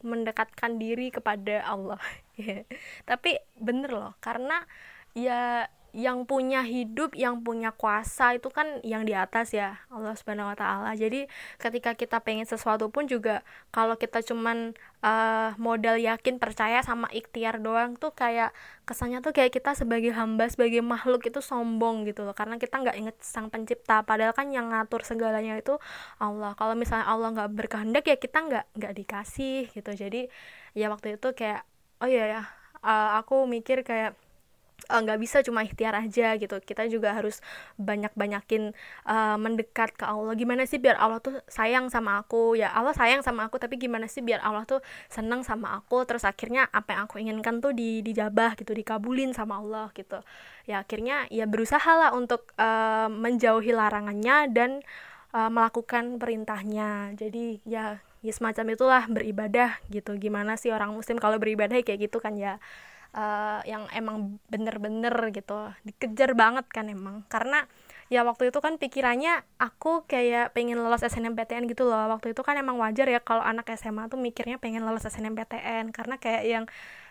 mendekatkan 0.00 0.80
diri 0.80 1.12
kepada 1.12 1.64
Allah. 1.64 2.00
Tapi 3.10 3.36
bener 3.60 3.92
loh 3.92 4.12
karena 4.24 4.64
ya 5.12 5.68
yang 5.90 6.22
punya 6.22 6.62
hidup, 6.62 7.18
yang 7.18 7.42
punya 7.42 7.74
kuasa 7.74 8.38
itu 8.38 8.46
kan 8.48 8.78
yang 8.86 9.02
di 9.02 9.14
atas 9.16 9.50
ya 9.50 9.82
Allah 9.90 10.14
Subhanahu 10.14 10.50
wa 10.50 10.56
taala. 10.56 10.94
Jadi 10.94 11.26
ketika 11.58 11.98
kita 11.98 12.22
pengen 12.22 12.46
sesuatu 12.46 12.88
pun 12.94 13.10
juga 13.10 13.42
kalau 13.74 13.98
kita 13.98 14.22
cuman 14.22 14.78
uh, 15.02 15.52
modal 15.58 15.98
yakin 15.98 16.38
percaya 16.38 16.78
sama 16.86 17.10
ikhtiar 17.10 17.58
doang 17.58 17.98
tuh 17.98 18.14
kayak 18.14 18.54
kesannya 18.86 19.18
tuh 19.18 19.34
kayak 19.34 19.50
kita 19.50 19.74
sebagai 19.74 20.14
hamba, 20.14 20.46
sebagai 20.46 20.78
makhluk 20.82 21.26
itu 21.26 21.42
sombong 21.42 22.06
gitu 22.06 22.22
loh. 22.22 22.34
Karena 22.34 22.56
kita 22.56 22.78
nggak 22.78 22.96
inget 22.96 23.16
sang 23.22 23.50
pencipta 23.50 24.06
padahal 24.06 24.30
kan 24.30 24.48
yang 24.54 24.70
ngatur 24.70 25.02
segalanya 25.02 25.58
itu 25.58 25.76
Allah. 26.22 26.54
Kalau 26.54 26.78
misalnya 26.78 27.10
Allah 27.10 27.34
nggak 27.34 27.50
berkehendak 27.56 28.04
ya 28.06 28.16
kita 28.16 28.38
nggak 28.46 28.64
nggak 28.78 28.92
dikasih 28.94 29.70
gitu. 29.74 29.90
Jadi 29.90 30.30
ya 30.78 30.86
waktu 30.86 31.18
itu 31.18 31.34
kayak 31.34 31.66
oh 32.00 32.08
iya 32.08 32.24
ya 32.38 32.42
uh, 32.84 33.20
aku 33.20 33.44
mikir 33.44 33.84
kayak 33.84 34.16
nggak 34.88 35.18
uh, 35.18 35.22
bisa 35.22 35.44
cuma 35.44 35.66
ikhtiar 35.66 35.92
aja 35.96 36.36
gitu. 36.40 36.56
Kita 36.62 36.86
juga 36.88 37.12
harus 37.12 37.44
banyak 37.76 38.12
banyakin 38.16 38.72
uh, 39.04 39.36
mendekat 39.36 39.92
ke 39.96 40.04
Allah. 40.06 40.32
Gimana 40.38 40.64
sih 40.64 40.80
biar 40.80 40.96
Allah 40.96 41.20
tuh 41.20 41.38
sayang 41.50 41.92
sama 41.92 42.22
aku? 42.22 42.56
Ya 42.56 42.72
Allah 42.72 42.96
sayang 42.96 43.20
sama 43.20 43.48
aku 43.48 43.60
tapi 43.60 43.76
gimana 43.76 44.08
sih 44.08 44.24
biar 44.24 44.40
Allah 44.40 44.64
tuh 44.64 44.80
senang 45.12 45.44
sama 45.44 45.76
aku? 45.78 46.02
Terus 46.08 46.24
akhirnya 46.24 46.68
apa 46.72 46.96
yang 46.96 47.02
aku 47.08 47.16
inginkan 47.20 47.60
tuh 47.60 47.76
di 47.76 48.00
dijabah 48.00 48.56
gitu 48.56 48.72
dikabulin 48.72 49.36
sama 49.36 49.60
Allah 49.60 49.92
gitu. 49.92 50.22
Ya 50.64 50.82
akhirnya 50.82 51.26
ya 51.28 51.44
berusaha 51.44 51.90
lah 51.96 52.10
untuk 52.16 52.48
uh, 52.56 53.10
menjauhi 53.10 53.74
larangannya 53.74 54.50
dan 54.52 54.70
uh, 55.34 55.50
melakukan 55.50 56.18
perintahnya. 56.18 57.14
Jadi 57.18 57.62
ya 57.66 58.00
ya 58.20 58.32
semacam 58.32 58.76
itulah 58.76 59.02
beribadah 59.08 59.80
gitu. 59.88 60.16
Gimana 60.20 60.60
sih 60.60 60.70
orang 60.70 60.92
muslim 60.92 61.16
kalau 61.16 61.40
beribadah 61.40 61.80
kayak 61.80 62.10
gitu 62.10 62.20
kan 62.20 62.36
ya 62.36 62.60
uh, 63.14 63.60
yang 63.66 63.86
emang 63.94 64.38
bener-bener 64.50 65.12
gitu 65.34 65.70
dikejar 65.86 66.34
banget 66.38 66.66
kan 66.70 66.86
emang. 66.90 67.26
Karena 67.26 67.66
ya 68.10 68.26
waktu 68.26 68.50
itu 68.50 68.58
kan 68.58 68.76
pikirannya 68.76 69.46
aku 69.58 70.04
kayak 70.10 70.50
pengen 70.54 70.82
lolos 70.82 71.02
SNMPTN 71.06 71.70
gitu 71.70 71.86
loh. 71.86 72.10
Waktu 72.10 72.34
itu 72.34 72.42
kan 72.42 72.58
emang 72.58 72.78
wajar 72.78 73.06
ya 73.06 73.22
kalau 73.22 73.42
anak 73.42 73.70
SMA 73.78 74.10
tuh 74.10 74.18
mikirnya 74.18 74.58
pengen 74.58 74.82
lolos 74.82 75.06
SNMPTN 75.06 75.94
karena 75.94 76.16
kayak 76.18 76.42
yang 76.46 76.64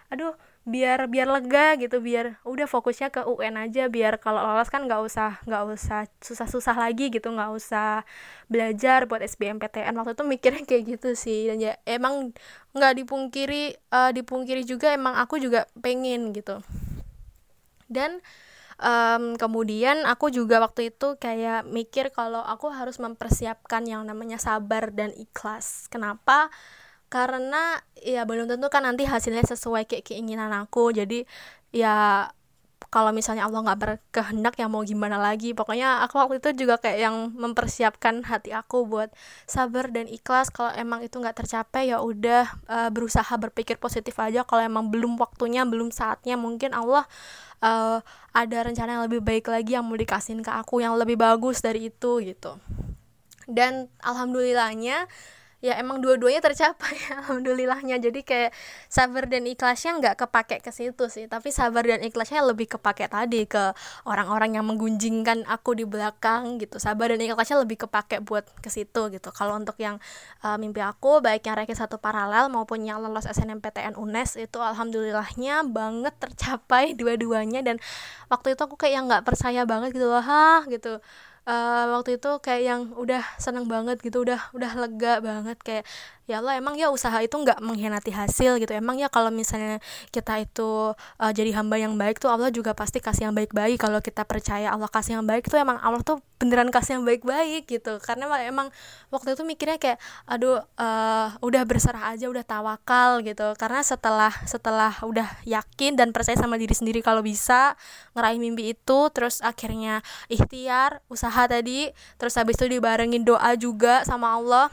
aduh 0.10 0.34
biar 0.68 1.08
biar 1.08 1.28
lega 1.32 1.80
gitu 1.80 2.04
biar 2.04 2.38
udah 2.44 2.68
fokusnya 2.68 3.10
ke 3.10 3.26
UN 3.26 3.58
aja 3.58 3.88
biar 3.88 4.20
kalau 4.22 4.44
lolos 4.44 4.68
kan 4.68 4.86
nggak 4.86 5.02
usah 5.02 5.40
nggak 5.48 5.64
usah 5.72 6.06
susah-susah 6.20 6.76
lagi 6.76 7.10
gitu 7.10 7.32
nggak 7.32 7.52
usah 7.56 8.04
belajar 8.52 9.08
buat 9.08 9.24
SBMPTN 9.24 9.96
waktu 9.98 10.14
itu 10.14 10.24
mikirnya 10.28 10.64
kayak 10.68 10.84
gitu 11.00 11.16
sih 11.16 11.50
dan 11.50 11.58
ya 11.64 11.74
emang 11.88 12.36
nggak 12.76 12.94
dipungkiri 13.02 13.80
uh, 13.90 14.12
dipungkiri 14.14 14.62
juga 14.68 14.94
emang 14.94 15.18
aku 15.18 15.42
juga 15.42 15.66
pengen 15.80 16.36
gitu. 16.36 16.62
Dan 17.90 18.22
um, 18.78 19.34
kemudian 19.36 20.06
aku 20.06 20.30
juga 20.30 20.62
waktu 20.62 20.94
itu 20.94 21.18
kayak 21.18 21.66
mikir 21.66 22.14
kalau 22.14 22.46
aku 22.46 22.70
harus 22.70 23.02
mempersiapkan 23.02 23.84
yang 23.90 24.06
namanya 24.06 24.38
sabar 24.38 24.94
dan 24.94 25.10
ikhlas. 25.18 25.90
Kenapa 25.90 26.54
karena 27.10 27.82
ya 28.00 28.24
belum 28.24 28.46
tentu 28.46 28.70
kan 28.70 28.86
nanti 28.86 29.04
hasilnya 29.10 29.44
sesuai 29.44 29.90
kayak 29.90 30.14
keinginan 30.14 30.54
aku. 30.54 30.94
Jadi 30.94 31.26
ya 31.74 32.30
kalau 32.90 33.14
misalnya 33.14 33.46
Allah 33.46 33.62
nggak 33.62 33.80
berkehendak 33.82 34.58
ya 34.58 34.66
mau 34.66 34.82
gimana 34.82 35.22
lagi? 35.22 35.54
Pokoknya 35.54 36.02
aku 36.02 36.18
waktu 36.18 36.42
itu 36.42 36.66
juga 36.66 36.82
kayak 36.82 36.98
yang 36.98 37.16
mempersiapkan 37.38 38.26
hati 38.26 38.50
aku 38.50 38.90
buat 38.90 39.14
sabar 39.46 39.94
dan 39.94 40.10
ikhlas. 40.10 40.50
Kalau 40.50 40.74
emang 40.74 41.06
itu 41.06 41.22
nggak 41.22 41.46
tercapai 41.46 41.94
ya 41.94 42.02
udah 42.02 42.50
uh, 42.66 42.90
berusaha 42.90 43.30
berpikir 43.38 43.78
positif 43.78 44.18
aja. 44.18 44.42
Kalau 44.42 44.66
emang 44.66 44.90
belum 44.90 45.22
waktunya 45.22 45.62
belum 45.70 45.94
saatnya 45.94 46.34
mungkin 46.34 46.74
Allah 46.74 47.06
uh, 47.62 48.02
ada 48.34 48.58
rencana 48.66 48.98
yang 48.98 49.04
lebih 49.06 49.22
baik 49.22 49.46
lagi 49.54 49.78
yang 49.78 49.86
mau 49.86 49.94
dikasihin 49.98 50.42
ke 50.42 50.50
aku 50.50 50.82
yang 50.82 50.98
lebih 50.98 51.20
bagus 51.20 51.62
dari 51.62 51.94
itu 51.94 52.12
gitu. 52.26 52.58
Dan 53.46 53.90
alhamdulillahnya 54.02 55.06
ya 55.60 55.76
emang 55.76 56.00
dua-duanya 56.00 56.40
tercapai 56.40 56.96
alhamdulillahnya. 57.24 58.00
Jadi 58.00 58.24
kayak 58.24 58.52
sabar 58.88 59.28
dan 59.28 59.44
ikhlasnya 59.44 60.00
nggak 60.00 60.16
kepake 60.26 60.64
ke 60.64 60.72
situ 60.72 61.12
sih. 61.12 61.28
Tapi 61.28 61.52
sabar 61.52 61.84
dan 61.84 62.00
ikhlasnya 62.00 62.44
lebih 62.44 62.72
kepake 62.80 63.12
tadi 63.12 63.44
ke 63.44 63.76
orang-orang 64.08 64.56
yang 64.56 64.66
menggunjingkan 64.68 65.44
aku 65.48 65.76
di 65.76 65.84
belakang 65.84 66.58
gitu. 66.64 66.80
Sabar 66.80 67.12
dan 67.12 67.20
ikhlasnya 67.20 67.60
lebih 67.64 67.88
kepake 67.88 68.24
buat 68.24 68.48
ke 68.64 68.72
situ 68.72 69.12
gitu. 69.12 69.30
Kalau 69.36 69.60
untuk 69.60 69.76
yang 69.84 70.00
uh, 70.44 70.56
mimpi 70.56 70.80
aku 70.80 71.20
baik 71.20 71.44
yang 71.44 71.60
ranking 71.60 71.78
satu 71.78 72.00
paralel 72.00 72.48
maupun 72.48 72.88
yang 72.88 73.04
lolos 73.04 73.28
SNMPTN 73.28 74.00
UNES 74.00 74.40
itu 74.40 74.58
alhamdulillahnya 74.64 75.68
banget 75.68 76.16
tercapai 76.18 76.94
dua-duanya. 77.00 77.60
Dan 77.60 77.84
waktu 78.32 78.56
itu 78.56 78.62
aku 78.64 78.80
kayak 78.80 78.94
yang 78.96 79.06
nggak 79.12 79.28
percaya 79.28 79.68
banget 79.68 79.92
gitu 79.92 80.08
loh 80.08 80.24
ha 80.24 80.64
gitu 80.72 81.04
uh, 81.50 81.84
waktu 81.98 82.22
itu 82.22 82.30
kayak 82.46 82.64
yang 82.70 82.82
udah 82.94 83.24
seneng 83.42 83.66
banget 83.66 83.98
gitu 84.06 84.22
udah 84.22 84.40
udah 84.54 84.72
lega 84.78 85.14
banget 85.20 85.58
kayak 85.66 85.84
ya 86.30 86.46
Allah 86.46 86.62
emang 86.62 86.78
ya 86.78 86.94
usaha 86.94 87.18
itu 87.26 87.34
nggak 87.34 87.58
mengkhianati 87.58 88.14
hasil 88.14 88.62
gitu. 88.62 88.70
Emang 88.70 89.02
ya 89.02 89.10
kalau 89.10 89.34
misalnya 89.34 89.82
kita 90.14 90.38
itu 90.38 90.94
uh, 90.94 91.32
jadi 91.34 91.58
hamba 91.58 91.82
yang 91.82 91.98
baik 91.98 92.22
tuh 92.22 92.30
Allah 92.30 92.54
juga 92.54 92.78
pasti 92.78 93.02
kasih 93.02 93.34
yang 93.34 93.36
baik-baik. 93.36 93.82
Kalau 93.82 93.98
kita 93.98 94.22
percaya 94.30 94.70
Allah 94.70 94.86
kasih 94.86 95.18
yang 95.18 95.26
baik 95.26 95.50
tuh 95.50 95.58
emang 95.58 95.82
Allah 95.82 96.06
tuh 96.06 96.22
beneran 96.38 96.70
kasih 96.70 97.02
yang 97.02 97.06
baik-baik 97.10 97.66
gitu. 97.66 97.98
Karena 97.98 98.30
emang 98.46 98.70
waktu 99.10 99.34
itu 99.34 99.42
mikirnya 99.42 99.82
kayak 99.82 99.98
aduh 100.30 100.62
uh, 100.78 101.34
udah 101.42 101.66
berserah 101.66 102.14
aja 102.14 102.30
udah 102.30 102.46
tawakal 102.46 103.26
gitu. 103.26 103.58
Karena 103.58 103.82
setelah 103.82 104.32
setelah 104.46 104.94
udah 105.02 105.26
yakin 105.50 105.98
dan 105.98 106.14
percaya 106.14 106.38
sama 106.38 106.62
diri 106.62 106.78
sendiri 106.78 107.02
kalau 107.02 107.26
bisa 107.26 107.74
ngeraih 108.14 108.38
mimpi 108.38 108.78
itu 108.78 109.00
terus 109.10 109.42
akhirnya 109.42 110.06
ikhtiar 110.30 111.02
usaha 111.10 111.50
tadi 111.50 111.90
terus 112.22 112.38
habis 112.38 112.54
itu 112.62 112.70
dibarengin 112.70 113.26
doa 113.26 113.58
juga 113.58 114.06
sama 114.06 114.38
Allah 114.38 114.70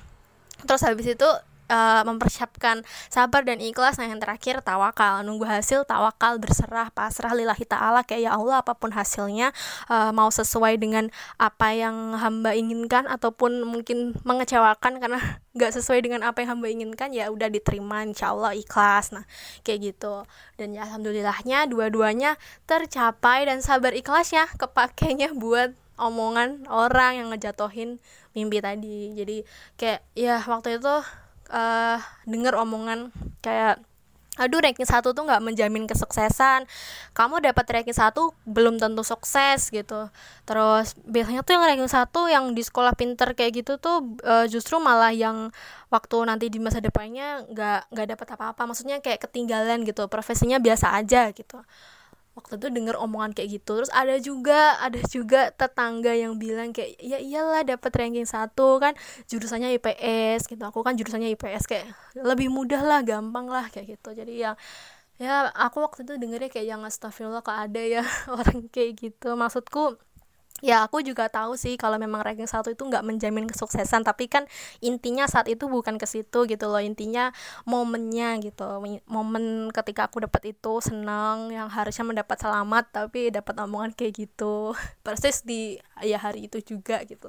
terus 0.65 0.81
habis 0.87 1.05
itu 1.05 1.29
uh, 1.71 2.03
mempersiapkan 2.07 2.83
sabar 3.11 3.43
dan 3.43 3.59
ikhlas. 3.59 3.99
Nah 3.99 4.09
yang 4.11 4.23
terakhir 4.23 4.63
tawakal. 4.63 5.23
Nunggu 5.27 5.47
hasil 5.47 5.87
tawakal 5.87 6.39
berserah 6.39 6.91
pasrah 6.95 7.35
lillahi 7.35 7.67
ta'ala. 7.67 8.07
Kayak 8.07 8.23
ya 8.23 8.31
Allah 8.35 8.63
apa 8.63 8.73
pun 8.79 8.91
hasilnya 8.95 9.51
uh, 9.91 10.11
mau 10.15 10.31
sesuai 10.31 10.79
dengan 10.81 11.11
apa 11.37 11.75
yang 11.75 12.17
hamba 12.17 12.55
inginkan 12.55 13.07
ataupun 13.11 13.67
mungkin 13.67 14.17
mengecewakan 14.23 15.03
karena 15.03 15.21
nggak 15.57 15.73
sesuai 15.73 16.05
dengan 16.05 16.21
apa 16.27 16.45
yang 16.45 16.59
hamba 16.59 16.69
inginkan 16.69 17.11
ya 17.17 17.33
udah 17.33 17.49
diterima 17.51 18.05
insya 18.07 18.33
Allah 18.33 18.55
ikhlas. 18.55 19.13
Nah 19.15 19.25
kayak 19.67 19.95
gitu. 19.95 20.25
Dan 20.57 20.73
ya 20.73 20.89
alhamdulillahnya 20.89 21.69
dua-duanya 21.69 22.41
tercapai 22.65 23.45
dan 23.45 23.61
sabar 23.61 23.93
ikhlasnya 23.93 24.49
kepakainya 24.57 25.37
buat 25.37 25.77
omongan 25.97 26.69
orang 26.69 27.25
yang 27.25 27.29
ngejatohin 27.33 28.01
mimpi 28.37 28.61
tadi. 28.61 29.13
Jadi 29.17 29.37
kayak 29.81 30.01
ya 30.13 30.41
waktu 30.45 30.77
itu 30.81 30.95
uh, 31.51 31.99
denger 32.29 32.55
omongan 32.57 33.11
kayak 33.41 33.81
aduh 34.37 34.61
ranking 34.61 34.85
satu 34.85 35.17
tuh 35.17 35.25
nggak 35.25 35.41
menjamin 35.41 35.89
kesuksesan. 35.89 36.69
Kamu 37.17 37.41
dapat 37.41 37.65
ranking 37.73 37.97
satu 37.97 38.37
belum 38.45 38.77
tentu 38.77 39.01
sukses 39.01 39.73
gitu. 39.73 40.13
Terus 40.45 40.93
biasanya 41.09 41.41
tuh 41.41 41.57
yang 41.57 41.65
ranking 41.65 41.89
satu 41.89 42.29
yang 42.29 42.53
di 42.53 42.61
sekolah 42.61 42.93
pinter 42.93 43.33
kayak 43.33 43.65
gitu 43.65 43.81
tuh 43.81 44.05
uh, 44.29 44.45
justru 44.45 44.77
malah 44.77 45.17
yang 45.17 45.49
waktu 45.89 46.17
nanti 46.29 46.53
di 46.53 46.61
masa 46.61 46.85
depannya 46.85 47.49
nggak 47.49 47.81
nggak 47.89 48.07
dapat 48.13 48.29
apa-apa. 48.37 48.63
Maksudnya 48.69 49.01
kayak 49.01 49.25
ketinggalan 49.25 49.89
gitu 49.89 50.05
profesinya 50.13 50.61
biasa 50.61 50.93
aja 50.93 51.33
gitu 51.33 51.65
waktu 52.37 52.61
itu 52.61 52.69
denger 52.69 53.01
omongan 53.01 53.33
kayak 53.33 53.49
gitu. 53.59 53.81
Terus 53.81 53.91
ada 53.91 54.15
juga 54.21 54.77
ada 54.79 55.01
juga 55.09 55.49
tetangga 55.57 56.13
yang 56.13 56.37
bilang 56.37 56.71
kayak 56.77 57.01
ya 57.01 57.17
iyalah 57.17 57.65
dapat 57.65 57.91
ranking 57.97 58.29
satu 58.29 58.77
kan 58.77 58.93
jurusannya 59.27 59.73
IPS 59.81 60.53
gitu. 60.53 60.63
Aku 60.69 60.85
kan 60.85 60.95
jurusannya 60.95 61.33
IPS 61.35 61.65
kayak 61.65 61.87
lebih 62.21 62.53
mudah 62.53 62.85
lah 62.85 63.01
gampang 63.01 63.49
lah 63.49 63.73
kayak 63.73 63.97
gitu. 63.97 64.13
Jadi 64.13 64.45
ya 64.45 64.53
ya 65.17 65.49
aku 65.57 65.81
waktu 65.81 66.05
itu 66.05 66.21
dengernya 66.21 66.53
kayak 66.53 66.67
yang 66.77 66.85
astagfirullah 66.85 67.41
kok 67.41 67.57
ada 67.57 67.81
ya 67.81 68.05
orang 68.37 68.69
kayak 68.69 69.01
gitu. 69.01 69.33
Maksudku 69.33 69.97
ya 70.65 70.89
aku 70.89 71.05
juga 71.05 71.29
tahu 71.29 71.53
sih 71.61 71.77
kalau 71.77 72.01
memang 72.01 72.25
ranking 72.25 72.49
satu 72.49 72.73
itu 72.73 72.81
nggak 72.81 73.05
menjamin 73.05 73.45
kesuksesan 73.45 74.09
tapi 74.09 74.25
kan 74.25 74.49
intinya 74.81 75.29
saat 75.29 75.53
itu 75.53 75.69
bukan 75.69 76.01
ke 76.01 76.07
situ 76.09 76.49
gitu 76.49 76.67
loh. 76.73 76.81
Intinya 76.81 77.29
momennya 77.69 78.41
gitu 78.41 78.81
momen 79.05 79.69
ketika 79.73 80.09
aku 80.09 80.25
dapat 80.25 80.57
itu 80.57 80.73
senang 80.81 81.53
yang 81.53 81.69
harusnya 81.69 82.05
mendapat 82.09 82.41
selamat 82.41 82.85
tapi 82.93 83.29
dapat 83.29 83.55
omongan 83.61 83.93
kayak 83.93 84.17
gitu. 84.17 84.73
Persis 85.05 85.45
di 85.45 85.77
ya 86.01 86.17
hari 86.17 86.49
itu 86.49 86.61
juga 86.65 87.05
gitu. 87.05 87.29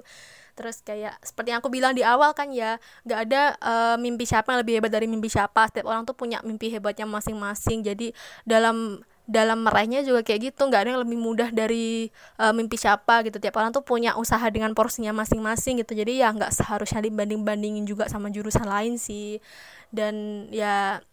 Terus 0.58 0.82
kayak 0.82 1.20
seperti 1.22 1.54
yang 1.54 1.60
aku 1.60 1.70
bilang 1.70 1.94
di 1.94 2.02
awal 2.02 2.32
kan 2.34 2.50
ya 2.50 2.80
nggak 3.04 3.20
ada 3.30 3.42
uh, 3.62 3.96
mimpi 4.00 4.26
siapa 4.26 4.56
yang 4.56 4.64
lebih 4.64 4.74
hebat 4.80 4.92
dari 4.96 5.06
mimpi 5.06 5.28
siapa. 5.28 5.68
Setiap 5.68 5.86
orang 5.86 6.08
tuh 6.08 6.16
punya 6.16 6.40
mimpi 6.48 6.72
hebatnya 6.72 7.04
masing-masing. 7.06 7.84
Jadi 7.84 8.16
dalam 8.48 9.04
dalam 9.28 9.68
meraihnya 9.68 10.08
juga 10.08 10.24
kayak 10.24 10.56
gitu. 10.56 10.72
Nggak 10.72 10.82
ada 10.88 10.90
yang 10.96 11.02
lebih 11.04 11.20
mudah 11.20 11.50
dari 11.52 12.08
uh, 12.40 12.56
mimpi 12.56 12.80
siapa 12.80 13.22
gitu. 13.28 13.38
Tiap 13.38 13.54
orang 13.60 13.76
tuh 13.76 13.84
punya 13.84 14.16
usaha 14.16 14.42
dengan 14.48 14.72
porsinya 14.72 15.12
masing-masing 15.12 15.84
gitu. 15.84 15.94
Jadi 15.94 16.24
ya 16.24 16.32
nggak 16.32 16.56
seharusnya 16.56 17.04
dibanding 17.04 17.44
bandingin 17.44 17.84
juga 17.84 18.08
sama 18.08 18.32
jurusan 18.32 18.66
lain 18.66 18.96
sih. 18.96 19.44
Dan 19.92 20.48
ya 20.50 21.04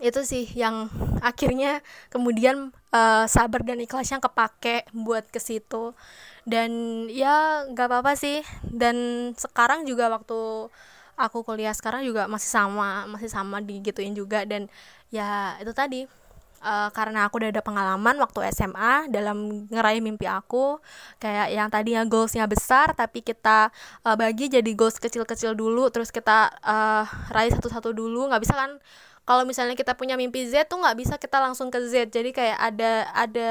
itu 0.00 0.22
sih 0.24 0.48
yang 0.56 0.88
akhirnya 1.20 1.84
kemudian 2.08 2.72
uh, 2.94 3.26
sabar 3.28 3.60
dan 3.66 3.82
ikhlasnya 3.82 4.22
kepake 4.22 4.86
buat 4.94 5.26
ke 5.26 5.42
situ. 5.42 5.92
Dan 6.46 6.70
ya 7.10 7.66
nggak 7.66 7.86
apa-apa 7.90 8.14
sih. 8.14 8.46
Dan 8.62 9.30
sekarang 9.34 9.90
juga 9.90 10.06
waktu 10.06 10.70
aku 11.18 11.44
kuliah 11.44 11.74
sekarang 11.74 12.06
juga 12.06 12.30
masih 12.30 12.48
sama 12.48 13.10
masih 13.10 13.26
sama 13.26 13.58
digituin 13.58 14.14
juga. 14.14 14.46
Dan 14.46 14.70
ya 15.10 15.58
itu 15.58 15.74
tadi 15.74 16.19
uh, 16.60 16.88
karena 16.92 17.26
aku 17.26 17.40
udah 17.40 17.50
ada 17.50 17.62
pengalaman 17.64 18.16
waktu 18.20 18.48
SMA 18.54 19.08
dalam 19.10 19.66
ngeraih 19.68 20.04
mimpi 20.04 20.28
aku 20.28 20.78
kayak 21.18 21.52
yang 21.52 21.68
tadinya 21.72 22.04
goalsnya 22.06 22.44
besar 22.46 22.92
tapi 22.94 23.24
kita 23.24 23.72
uh, 24.04 24.16
bagi 24.16 24.52
jadi 24.52 24.70
goals 24.76 25.00
kecil-kecil 25.00 25.56
dulu 25.56 25.88
terus 25.88 26.12
kita 26.12 26.52
uh, 26.62 27.04
raih 27.32 27.52
satu-satu 27.52 27.92
dulu 27.92 28.30
nggak 28.30 28.42
bisa 28.44 28.54
kan? 28.56 28.78
Kalau 29.28 29.46
misalnya 29.46 29.78
kita 29.78 29.94
punya 29.94 30.18
mimpi 30.18 30.42
Z 30.48 30.66
tuh 30.66 30.82
nggak 30.82 30.96
bisa 30.98 31.14
kita 31.14 31.38
langsung 31.38 31.70
ke 31.70 31.78
Z. 31.86 32.10
Jadi 32.10 32.34
kayak 32.34 32.58
ada 32.58 33.06
ada 33.14 33.50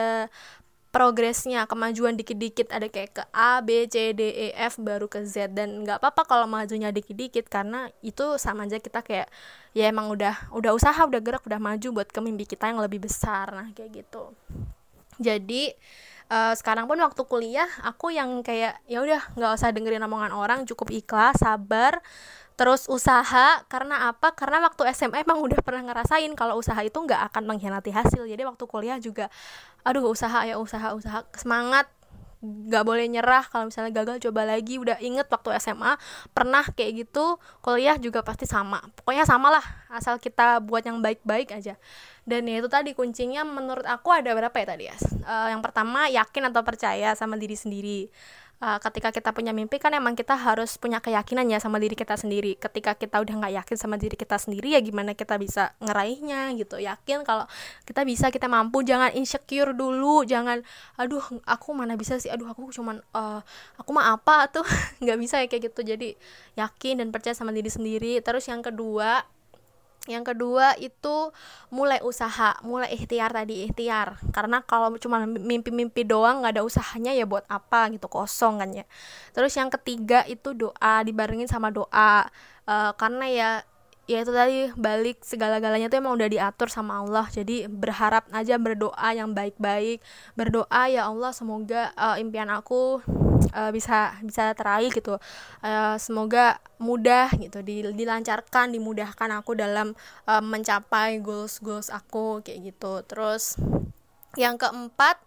progresnya 0.91 1.69
kemajuan 1.69 2.19
dikit-dikit. 2.19 2.67
Ada 2.74 2.91
kayak 2.91 3.12
ke 3.15 3.24
A 3.32 3.63
B 3.63 3.88
C 3.88 4.12
D 4.12 4.28
E 4.28 4.48
F 4.60 4.76
baru 4.82 5.08
ke 5.08 5.24
Z. 5.24 5.56
Dan 5.56 5.88
nggak 5.88 6.04
apa-apa 6.04 6.28
kalau 6.28 6.45
majunya 6.52 6.91
dikit-dikit 6.91 7.48
karena 7.48 7.88
itu 8.04 8.36
sama 8.36 8.67
aja 8.67 8.76
kita 8.82 9.00
kayak 9.06 9.32
ya 9.77 9.89
emang 9.89 10.10
udah 10.10 10.49
udah 10.53 10.71
usaha 10.73 10.97
udah 10.97 11.21
gerak 11.21 11.45
udah 11.45 11.62
maju 11.62 11.88
buat 12.01 12.10
ke 12.10 12.19
mimpi 12.19 12.45
kita 12.49 12.69
yang 12.73 12.82
lebih 12.82 13.05
besar. 13.05 13.53
Nah 13.53 13.69
kayak 13.73 14.03
gitu. 14.03 14.34
Jadi 15.19 15.75
uh, 16.32 16.53
sekarang 16.55 16.88
pun 16.89 16.97
waktu 16.97 17.21
kuliah 17.27 17.69
aku 17.84 18.10
yang 18.13 18.41
kayak 18.41 18.82
ya 18.89 19.03
udah 19.03 19.21
nggak 19.36 19.51
usah 19.60 19.69
dengerin 19.69 20.01
omongan 20.05 20.34
orang 20.34 20.60
cukup 20.65 20.89
ikhlas 20.89 21.38
sabar 21.43 22.01
terus 22.58 22.89
usaha. 22.89 23.62
Karena 23.69 24.10
apa? 24.10 24.34
Karena 24.34 24.63
waktu 24.65 24.89
SMA 24.95 25.21
emang 25.23 25.43
udah 25.43 25.60
pernah 25.62 25.86
ngerasain 25.86 26.32
kalau 26.34 26.58
usaha 26.58 26.79
itu 26.82 26.97
nggak 26.97 27.29
akan 27.29 27.43
mengkhianati 27.45 27.91
hasil. 27.93 28.25
Jadi 28.25 28.41
waktu 28.47 28.63
kuliah 28.65 28.97
juga 28.97 29.29
aduh 29.86 30.10
usaha 30.10 30.43
ya 30.47 30.58
usaha 30.58 30.95
usaha. 30.97 31.23
Semangat 31.36 31.88
nggak 32.39 32.84
boleh 32.88 33.06
nyerah 33.12 33.43
kalau 33.47 33.67
misalnya 33.67 33.91
gagal 33.91 34.23
coba 34.30 34.47
lagi. 34.47 34.80
Udah 34.80 34.97
inget 35.04 35.28
waktu 35.28 35.56
SMA 35.60 35.99
pernah 36.32 36.63
kayak 36.63 37.08
gitu 37.08 37.38
kuliah 37.60 37.99
juga 37.99 38.23
pasti 38.23 38.47
sama. 38.47 38.80
Pokoknya 38.95 39.28
sama 39.28 39.52
lah 39.54 39.65
asal 39.91 40.17
kita 40.17 40.63
buat 40.63 40.84
yang 40.88 41.04
baik-baik 41.04 41.52
aja. 41.52 41.75
Dan 42.23 42.45
ya 42.45 42.62
itu 42.62 42.69
tadi 42.69 42.93
kuncinya 42.93 43.41
menurut 43.41 43.84
aku 43.89 44.13
ada 44.13 44.32
berapa 44.38 44.54
ya 44.54 44.67
tadi 44.69 44.86
ya 44.86 44.95
uh, 45.25 45.47
yang 45.54 45.62
pertama 45.62 46.10
yakin 46.10 46.49
atau 46.49 46.62
percaya 46.65 47.13
sama 47.13 47.38
diri 47.38 47.58
sendiri 47.58 48.10
uh, 48.60 48.78
ketika 48.80 49.10
kita 49.15 49.30
punya 49.32 49.56
mimpi 49.56 49.80
kan 49.80 49.91
emang 49.95 50.15
kita 50.15 50.36
harus 50.36 50.76
punya 50.76 51.00
keyakinan 51.00 51.48
ya 51.48 51.60
sama 51.60 51.80
diri 51.80 51.95
kita 51.95 52.15
sendiri. 52.19 52.60
Ketika 52.60 52.95
kita 52.95 53.19
udah 53.24 53.34
nggak 53.43 53.54
yakin 53.63 53.78
sama 53.80 53.95
diri 53.95 54.15
kita 54.19 54.36
sendiri 54.36 54.76
ya 54.76 54.80
gimana 54.84 55.15
kita 55.15 55.39
bisa 55.39 55.76
ngeraihnya 55.80 56.56
gitu. 56.60 56.78
Yakin 56.80 57.24
kalau 57.24 57.48
kita 57.88 58.04
bisa 58.04 58.32
kita 58.32 58.48
mampu. 58.52 58.84
Jangan 58.84 59.15
insecure 59.15 59.72
dulu. 59.76 60.24
Jangan 60.28 60.63
aduh 61.00 61.24
aku 61.48 61.69
mana 61.76 61.95
bisa 61.95 62.19
sih? 62.19 62.32
Aduh 62.32 62.48
aku 62.48 62.69
cuman 62.76 63.02
uh, 63.15 63.41
aku 63.80 63.89
mah 63.95 64.15
apa 64.15 64.52
tuh? 64.52 64.67
Nggak 65.04 65.17
bisa 65.19 65.36
ya 65.41 65.48
kayak 65.48 65.72
gitu. 65.72 65.82
Jadi 65.84 66.10
yakin 66.60 67.02
dan 67.04 67.10
percaya 67.15 67.36
sama 67.36 67.56
diri 67.56 67.72
sendiri. 67.72 68.19
Terus 68.19 68.45
yang 68.52 68.60
kedua 68.62 69.24
yang 70.07 70.23
kedua 70.23 70.79
itu 70.79 71.35
mulai 71.69 71.99
usaha 71.99 72.55
mulai 72.63 72.95
ikhtiar 72.95 73.35
tadi 73.35 73.67
ikhtiar. 73.67 74.15
Karena 74.31 74.63
kalau 74.63 74.95
cuma 74.95 75.27
mimpi-mimpi 75.27 76.07
doang 76.07 76.39
nggak 76.39 76.55
ada 76.55 76.63
usahanya 76.63 77.12
ya 77.12 77.27
buat 77.27 77.43
apa 77.51 77.91
gitu 77.91 78.07
kosong 78.07 78.63
kan 78.63 78.69
ya. 78.71 78.85
Terus 79.35 79.51
yang 79.59 79.67
ketiga 79.67 80.23
itu 80.23 80.55
doa 80.55 81.03
dibarengin 81.03 81.51
sama 81.51 81.69
doa. 81.69 82.31
Uh, 82.63 82.93
karena 82.95 83.25
ya 83.27 83.49
ya 84.09 84.25
itu 84.25 84.33
tadi 84.33 84.73
balik 84.73 85.21
segala-galanya 85.21 85.85
tuh 85.85 86.01
emang 86.01 86.17
udah 86.17 86.29
diatur 86.31 86.71
sama 86.73 87.05
Allah. 87.05 87.29
Jadi 87.29 87.69
berharap 87.69 88.25
aja 88.33 88.57
berdoa 88.57 89.09
yang 89.13 89.35
baik-baik. 89.38 90.01
Berdoa 90.33 90.89
ya 90.89 91.05
Allah 91.05 91.29
semoga 91.35 91.93
uh, 91.93 92.17
impian 92.17 92.49
aku 92.49 93.03
uh, 93.56 93.71
bisa 93.71 94.15
bisa 94.23 94.52
teraih 94.54 94.91
gitu. 94.91 95.17
Uh, 95.63 95.95
semoga 96.02 96.60
mudah 96.80 97.32
gitu 97.36 97.60
dilancarkan 97.91 98.71
dimudahkan 98.71 99.30
aku 99.39 99.56
dalam 99.58 99.95
uh, 100.28 100.43
mencapai 100.43 101.19
goals 101.19 101.60
goals 101.63 101.89
aku 101.91 102.43
kayak 102.43 102.73
gitu. 102.73 103.04
Terus 103.08 103.58
yang 104.38 104.62
keempat 104.62 105.17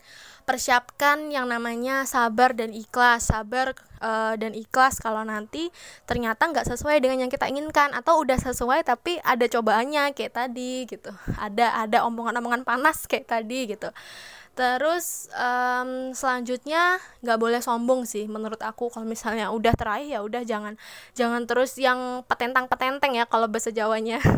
persiapkan 0.42 1.30
yang 1.30 1.46
namanya 1.50 2.02
sabar 2.06 2.54
dan 2.54 2.74
ikhlas. 2.74 3.30
Sabar 3.30 3.74
uh, 4.02 4.34
dan 4.38 4.54
ikhlas 4.54 4.98
kalau 4.98 5.22
nanti 5.22 5.70
ternyata 6.06 6.50
nggak 6.50 6.66
sesuai 6.66 6.98
dengan 7.02 7.26
yang 7.26 7.32
kita 7.32 7.46
inginkan 7.50 7.94
atau 7.94 8.22
udah 8.22 8.38
sesuai 8.38 8.86
tapi 8.86 9.18
ada 9.22 9.46
cobaannya 9.46 10.14
kayak 10.14 10.34
tadi 10.34 10.86
gitu. 10.86 11.10
Ada 11.38 11.86
ada 11.86 12.06
omongan-omongan 12.06 12.62
panas 12.66 13.06
kayak 13.10 13.26
tadi 13.30 13.74
gitu 13.74 13.90
terus 14.52 15.32
um, 15.32 16.12
selanjutnya 16.12 17.00
nggak 17.24 17.38
boleh 17.40 17.60
sombong 17.64 18.04
sih 18.04 18.28
menurut 18.28 18.60
aku. 18.60 18.92
Kalau 18.92 19.08
misalnya 19.08 19.48
udah 19.48 19.72
teraih 19.72 20.12
ya 20.12 20.20
udah 20.20 20.44
jangan 20.44 20.76
jangan 21.16 21.48
terus 21.48 21.80
yang 21.80 22.20
petentang 22.28 22.68
petenteng 22.68 23.16
ya 23.16 23.24
kalau 23.24 23.48
bahasa 23.48 23.72
Jawanya. 23.72 24.20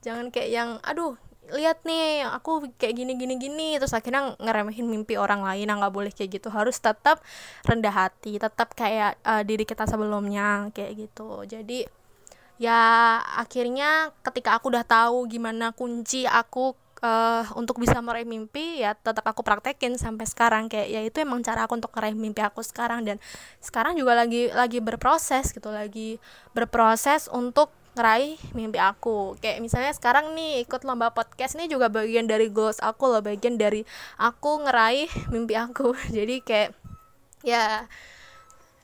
Jangan 0.00 0.32
kayak 0.32 0.48
yang 0.48 0.70
aduh 0.80 1.12
lihat 1.52 1.84
nih 1.84 2.24
aku 2.24 2.72
kayak 2.80 3.04
gini 3.04 3.12
gini 3.20 3.34
gini. 3.36 3.68
Terus 3.76 3.92
akhirnya 3.92 4.32
ngeremehin 4.40 4.88
mimpi 4.88 5.20
orang 5.20 5.44
lain 5.44 5.68
nah, 5.68 5.76
nggak 5.76 5.94
boleh 5.94 6.12
kayak 6.14 6.40
gitu. 6.40 6.48
Harus 6.48 6.80
tetap 6.80 7.20
rendah 7.68 7.92
hati 7.92 8.40
tetap 8.40 8.72
kayak 8.72 9.20
uh, 9.22 9.44
diri 9.44 9.68
kita 9.68 9.84
sebelumnya 9.84 10.72
kayak 10.72 11.06
gitu. 11.06 11.44
Jadi 11.44 11.84
ya 12.60 13.16
akhirnya 13.40 14.12
ketika 14.20 14.56
aku 14.56 14.68
udah 14.72 14.84
tahu 14.84 15.24
gimana 15.28 15.72
kunci 15.72 16.28
aku 16.28 16.76
uh, 17.00 17.44
untuk 17.56 17.80
bisa 17.80 17.98
meraih 18.00 18.28
mimpi 18.28 18.80
ya 18.80 18.96
tetap 18.96 19.24
aku 19.26 19.40
praktekin 19.44 19.96
sampai 19.96 20.24
sekarang. 20.28 20.68
Kayak 20.68 20.88
ya 20.88 21.00
itu 21.04 21.16
emang 21.20 21.40
cara 21.44 21.64
aku 21.66 21.76
untuk 21.76 21.92
meraih 21.96 22.16
mimpi 22.16 22.40
aku 22.44 22.60
sekarang. 22.64 23.04
Dan 23.04 23.16
sekarang 23.60 23.96
juga 23.96 24.16
lagi 24.16 24.52
lagi 24.52 24.78
berproses 24.78 25.52
gitu 25.52 25.68
lagi 25.72 26.20
berproses 26.52 27.26
untuk 27.32 27.72
ngeraih 27.98 28.38
mimpi 28.54 28.78
aku. 28.78 29.34
Kayak 29.42 29.58
misalnya 29.64 29.92
sekarang 29.92 30.32
nih 30.36 30.62
ikut 30.64 30.86
lomba 30.86 31.10
podcast 31.10 31.58
ini 31.58 31.66
juga 31.66 31.90
bagian 31.90 32.24
dari 32.28 32.48
goals 32.52 32.78
aku 32.78 33.10
loh 33.10 33.22
bagian 33.24 33.58
dari 33.58 33.82
aku 34.20 34.64
ngeraih 34.64 35.10
mimpi 35.32 35.58
aku. 35.58 35.96
Jadi 36.16 36.44
kayak 36.44 36.76
ya 37.40 37.88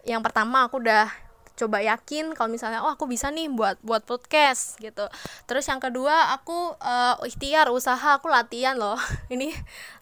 yang 0.06 0.22
pertama 0.22 0.64
aku 0.66 0.80
udah 0.80 1.25
coba 1.56 1.80
yakin 1.80 2.36
kalau 2.36 2.52
misalnya 2.52 2.84
oh 2.84 2.92
aku 2.92 3.08
bisa 3.08 3.32
nih 3.32 3.48
buat 3.48 3.80
buat 3.80 4.04
podcast 4.04 4.76
gitu. 4.78 5.08
Terus 5.48 5.64
yang 5.66 5.80
kedua 5.80 6.36
aku 6.36 6.76
uh, 6.76 7.16
ikhtiar 7.24 7.72
usaha 7.72 8.20
aku 8.20 8.28
latihan 8.28 8.76
loh. 8.76 9.00
Ini 9.34 9.50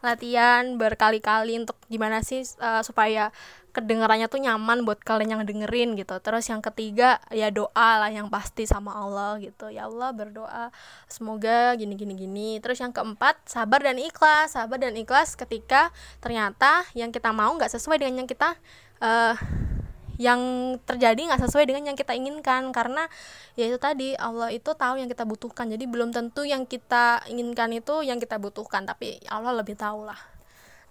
latihan 0.02 0.74
berkali-kali 0.74 1.62
untuk 1.62 1.78
gimana 1.86 2.20
sih 2.26 2.42
uh, 2.58 2.82
supaya 2.82 3.30
kedengarannya 3.74 4.30
tuh 4.30 4.38
nyaman 4.38 4.86
buat 4.86 5.02
kalian 5.02 5.38
yang 5.38 5.42
dengerin 5.42 5.98
gitu. 5.98 6.14
Terus 6.22 6.46
yang 6.46 6.62
ketiga 6.62 7.18
ya 7.34 7.50
doa 7.50 7.98
lah 7.98 8.10
yang 8.10 8.30
pasti 8.30 8.70
sama 8.70 8.94
Allah 8.94 9.38
gitu. 9.42 9.66
Ya 9.70 9.90
Allah 9.90 10.14
berdoa. 10.14 10.70
Semoga 11.10 11.74
gini 11.74 11.98
gini 11.98 12.14
gini. 12.14 12.48
Terus 12.62 12.78
yang 12.78 12.94
keempat 12.94 13.46
sabar 13.50 13.82
dan 13.82 13.98
ikhlas. 13.98 14.54
Sabar 14.54 14.78
dan 14.78 14.94
ikhlas 14.94 15.34
ketika 15.34 15.90
ternyata 16.22 16.86
yang 16.94 17.10
kita 17.10 17.34
mau 17.34 17.50
nggak 17.58 17.74
sesuai 17.74 17.98
dengan 17.98 18.22
yang 18.24 18.30
kita 18.30 18.54
uh, 19.02 19.34
yang 20.20 20.40
terjadi 20.82 21.16
nggak 21.16 21.42
sesuai 21.48 21.64
dengan 21.66 21.92
yang 21.92 21.98
kita 21.98 22.14
inginkan. 22.14 22.70
Karena 22.70 23.06
ya 23.58 23.70
itu 23.70 23.78
tadi 23.78 24.14
Allah 24.18 24.50
itu 24.54 24.70
tahu 24.74 24.98
yang 24.98 25.08
kita 25.10 25.26
butuhkan. 25.26 25.70
Jadi 25.70 25.84
belum 25.86 26.14
tentu 26.14 26.42
yang 26.46 26.64
kita 26.66 27.26
inginkan 27.30 27.72
itu 27.74 28.02
yang 28.04 28.22
kita 28.22 28.38
butuhkan 28.38 28.86
tapi 28.86 29.18
Allah 29.30 29.54
lebih 29.56 29.78
tahu 29.78 30.06
lah 30.06 30.34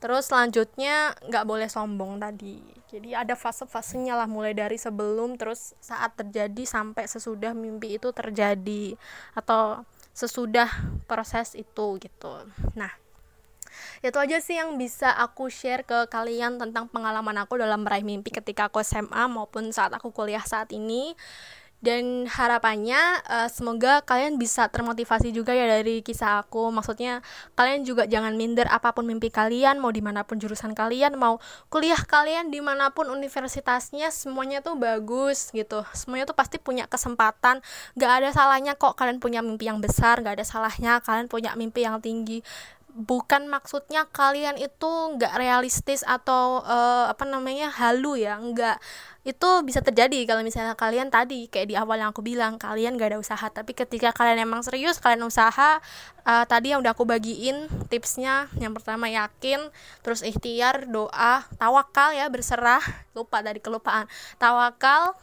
terus 0.04 0.28
selanjutnya 0.28 1.16
nggak 1.32 1.48
boleh 1.48 1.72
sombong 1.72 2.20
tadi. 2.20 2.60
Jadi 2.92 3.16
ada 3.16 3.40
fase-fasenya 3.40 4.20
lah 4.20 4.28
mulai 4.28 4.52
dari 4.52 4.76
sebelum 4.76 5.40
terus 5.40 5.80
saat 5.80 6.20
terjadi 6.20 6.68
sampai 6.68 7.08
sesudah 7.08 7.56
mimpi 7.56 7.96
itu 7.96 8.12
terjadi 8.12 9.00
atau 9.32 9.88
sesudah 10.12 10.68
proses 11.08 11.56
itu 11.56 11.96
gitu. 12.04 12.34
Nah 12.76 12.92
itu 14.02 14.18
aja 14.18 14.38
sih 14.40 14.60
yang 14.60 14.76
bisa 14.76 15.12
aku 15.12 15.48
share 15.48 15.86
ke 15.88 16.08
kalian 16.10 16.58
tentang 16.60 16.90
pengalaman 16.90 17.38
aku 17.42 17.60
dalam 17.60 17.86
meraih 17.86 18.06
mimpi 18.06 18.32
ketika 18.32 18.72
aku 18.72 18.82
SMA 18.82 19.30
maupun 19.32 19.72
saat 19.72 19.92
aku 19.94 20.12
kuliah 20.12 20.44
saat 20.44 20.72
ini. 20.76 21.16
Dan 21.84 22.32
harapannya 22.32 23.20
uh, 23.28 23.52
semoga 23.52 24.00
kalian 24.08 24.40
bisa 24.40 24.72
termotivasi 24.72 25.36
juga 25.36 25.52
ya 25.52 25.68
dari 25.68 26.00
kisah 26.00 26.40
aku. 26.40 26.72
Maksudnya 26.72 27.20
kalian 27.60 27.84
juga 27.84 28.08
jangan 28.08 28.40
minder 28.40 28.72
apa 28.72 28.96
pun 28.96 29.04
mimpi 29.04 29.28
kalian 29.28 29.84
mau 29.84 29.92
di 29.92 30.00
mana 30.00 30.24
pun 30.24 30.40
jurusan 30.40 30.72
kalian 30.72 31.20
mau 31.20 31.44
kuliah 31.68 32.00
kalian 32.00 32.56
di 32.56 32.64
mana 32.64 32.96
pun 32.96 33.12
universitasnya 33.12 34.16
semuanya 34.16 34.64
tuh 34.64 34.80
bagus 34.80 35.52
gitu. 35.52 35.84
Semuanya 35.92 36.24
tuh 36.24 36.40
pasti 36.40 36.56
punya 36.56 36.88
kesempatan. 36.88 37.60
Gak 38.00 38.12
ada 38.24 38.32
salahnya 38.32 38.80
kok 38.80 38.96
kalian 38.96 39.20
punya 39.20 39.44
mimpi 39.44 39.68
yang 39.68 39.84
besar 39.84 40.24
gak 40.24 40.40
ada 40.40 40.48
salahnya 40.48 41.04
kalian 41.04 41.28
punya 41.28 41.52
mimpi 41.60 41.84
yang 41.84 42.00
tinggi 42.00 42.48
bukan 42.94 43.50
maksudnya 43.50 44.06
kalian 44.14 44.62
itu 44.62 44.86
nggak 45.18 45.34
realistis 45.34 46.06
atau 46.06 46.62
uh, 46.62 47.10
apa 47.10 47.26
namanya 47.26 47.74
halu 47.74 48.22
ya 48.22 48.38
nggak. 48.38 48.78
Itu 49.26 49.64
bisa 49.66 49.80
terjadi 49.82 50.28
kalau 50.30 50.44
misalnya 50.46 50.78
kalian 50.78 51.10
tadi 51.10 51.50
kayak 51.50 51.68
di 51.72 51.76
awal 51.80 51.98
yang 51.98 52.12
aku 52.12 52.22
bilang 52.22 52.62
kalian 52.62 53.00
gak 53.00 53.16
ada 53.16 53.20
usaha. 53.24 53.48
Tapi 53.50 53.72
ketika 53.72 54.12
kalian 54.14 54.46
emang 54.46 54.62
serius 54.62 55.00
kalian 55.00 55.26
usaha 55.26 55.80
uh, 56.28 56.46
tadi 56.46 56.76
yang 56.76 56.84
udah 56.84 56.94
aku 56.94 57.08
bagiin 57.08 57.72
tipsnya 57.88 58.52
yang 58.60 58.76
pertama 58.76 59.08
yakin 59.10 59.74
terus 60.04 60.22
ikhtiar 60.22 60.92
doa 60.92 61.48
tawakal 61.56 62.12
ya 62.14 62.28
berserah 62.28 62.84
lupa 63.16 63.40
dari 63.42 63.64
kelupaan. 63.64 64.12
Tawakal 64.38 65.16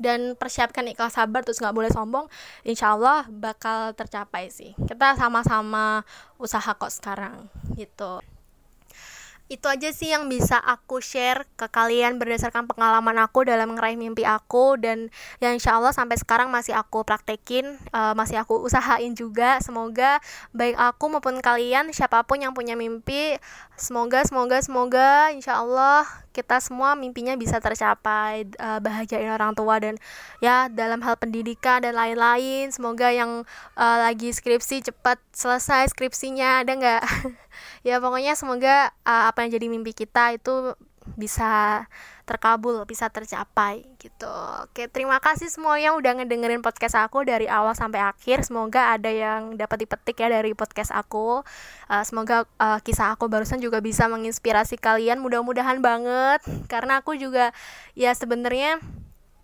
dan 0.00 0.34
persiapkan 0.34 0.88
ikhlas 0.88 1.20
sabar 1.20 1.44
terus 1.44 1.60
nggak 1.60 1.76
boleh 1.76 1.90
sombong 1.92 2.26
insya 2.64 2.96
Allah 2.96 3.28
bakal 3.28 3.92
tercapai 3.92 4.48
sih. 4.48 4.72
Kita 4.88 5.14
sama-sama 5.20 6.02
usaha 6.40 6.72
kok 6.72 6.90
sekarang 6.90 7.52
gitu 7.76 8.24
itu 9.50 9.66
aja 9.66 9.90
sih 9.90 10.14
yang 10.14 10.30
bisa 10.30 10.62
aku 10.62 11.02
share 11.02 11.42
ke 11.58 11.66
kalian 11.66 12.22
berdasarkan 12.22 12.70
pengalaman 12.70 13.18
aku 13.18 13.42
dalam 13.42 13.74
meraih 13.74 13.98
mimpi 13.98 14.22
aku 14.22 14.78
dan 14.78 15.10
yang 15.42 15.58
insya 15.58 15.74
Allah 15.74 15.90
sampai 15.90 16.14
sekarang 16.22 16.54
masih 16.54 16.78
aku 16.78 17.02
praktekin 17.02 17.74
uh, 17.90 18.14
masih 18.14 18.38
aku 18.38 18.62
usahain 18.62 19.10
juga. 19.18 19.58
Semoga 19.58 20.22
baik 20.54 20.78
aku 20.78 21.04
maupun 21.10 21.42
kalian 21.42 21.90
siapa 21.90 22.22
pun 22.22 22.38
yang 22.38 22.54
punya 22.54 22.78
mimpi 22.78 23.42
semoga 23.74 24.22
semoga 24.22 24.62
semoga 24.62 25.34
insya 25.34 25.58
Allah 25.58 26.06
kita 26.30 26.62
semua 26.62 26.94
mimpinya 26.94 27.34
bisa 27.34 27.58
tercapai 27.58 28.46
uh, 28.62 28.78
bahagiain 28.78 29.34
orang 29.34 29.50
tua 29.58 29.82
dan 29.82 29.98
ya 30.38 30.70
dalam 30.70 31.02
hal 31.02 31.18
pendidikan 31.18 31.82
dan 31.82 31.98
lain-lain. 31.98 32.70
Semoga 32.70 33.10
yang 33.10 33.42
uh, 33.74 33.98
lagi 33.98 34.30
skripsi 34.30 34.86
cepat 34.86 35.18
selesai 35.34 35.90
skripsinya 35.90 36.62
ada 36.62 36.72
nggak 36.78 37.02
ya 37.86 37.98
pokoknya 37.98 38.36
semoga 38.38 38.92
uh, 39.04 39.30
apa 39.30 39.44
yang 39.46 39.56
jadi 39.56 39.66
mimpi 39.68 39.92
kita 39.96 40.36
itu 40.36 40.74
bisa 41.18 41.84
terkabul, 42.28 42.86
bisa 42.86 43.10
tercapai 43.10 43.82
gitu. 43.98 44.30
Oke, 44.62 44.86
terima 44.86 45.18
kasih 45.18 45.50
semua 45.50 45.74
yang 45.82 45.98
udah 45.98 46.22
ngedengerin 46.22 46.62
podcast 46.62 46.94
aku 46.94 47.26
dari 47.26 47.50
awal 47.50 47.74
sampai 47.74 47.98
akhir. 47.98 48.46
Semoga 48.46 48.94
ada 48.94 49.10
yang 49.10 49.58
dapat 49.58 49.82
dipetik 49.82 50.22
ya 50.22 50.30
dari 50.30 50.54
podcast 50.54 50.94
aku. 50.94 51.42
Uh, 51.90 52.04
semoga 52.06 52.46
uh, 52.62 52.78
kisah 52.84 53.18
aku 53.18 53.26
barusan 53.26 53.58
juga 53.58 53.82
bisa 53.82 54.06
menginspirasi 54.06 54.78
kalian. 54.78 55.18
Mudah-mudahan 55.18 55.82
banget 55.82 56.44
karena 56.70 57.02
aku 57.02 57.18
juga 57.18 57.50
ya 57.98 58.14
sebenarnya 58.14 58.78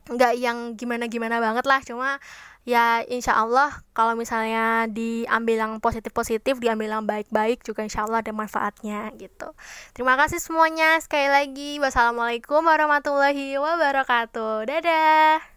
nggak 0.07 0.33
yang 0.39 0.79
gimana-gimana 0.79 1.43
banget 1.43 1.67
lah, 1.67 1.83
cuma 1.83 2.23
ya 2.67 3.07
insya 3.07 3.39
Allah 3.39 3.71
kalau 3.95 4.19
misalnya 4.19 4.91
diambil 4.91 5.57
yang 5.63 5.73
positif-positif 5.79 6.59
diambil 6.59 6.99
yang 6.99 7.07
baik-baik 7.07 7.63
juga 7.63 7.87
insya 7.87 8.05
Allah 8.05 8.21
ada 8.21 8.35
manfaatnya 8.35 9.15
gitu. 9.17 9.55
Terima 9.95 10.19
kasih 10.19 10.43
semuanya 10.43 10.99
sekali 10.99 11.31
lagi. 11.31 11.79
Wassalamualaikum 11.79 12.67
warahmatullahi 12.67 13.55
wabarakatuh. 13.57 14.67
Dadah 14.67 15.56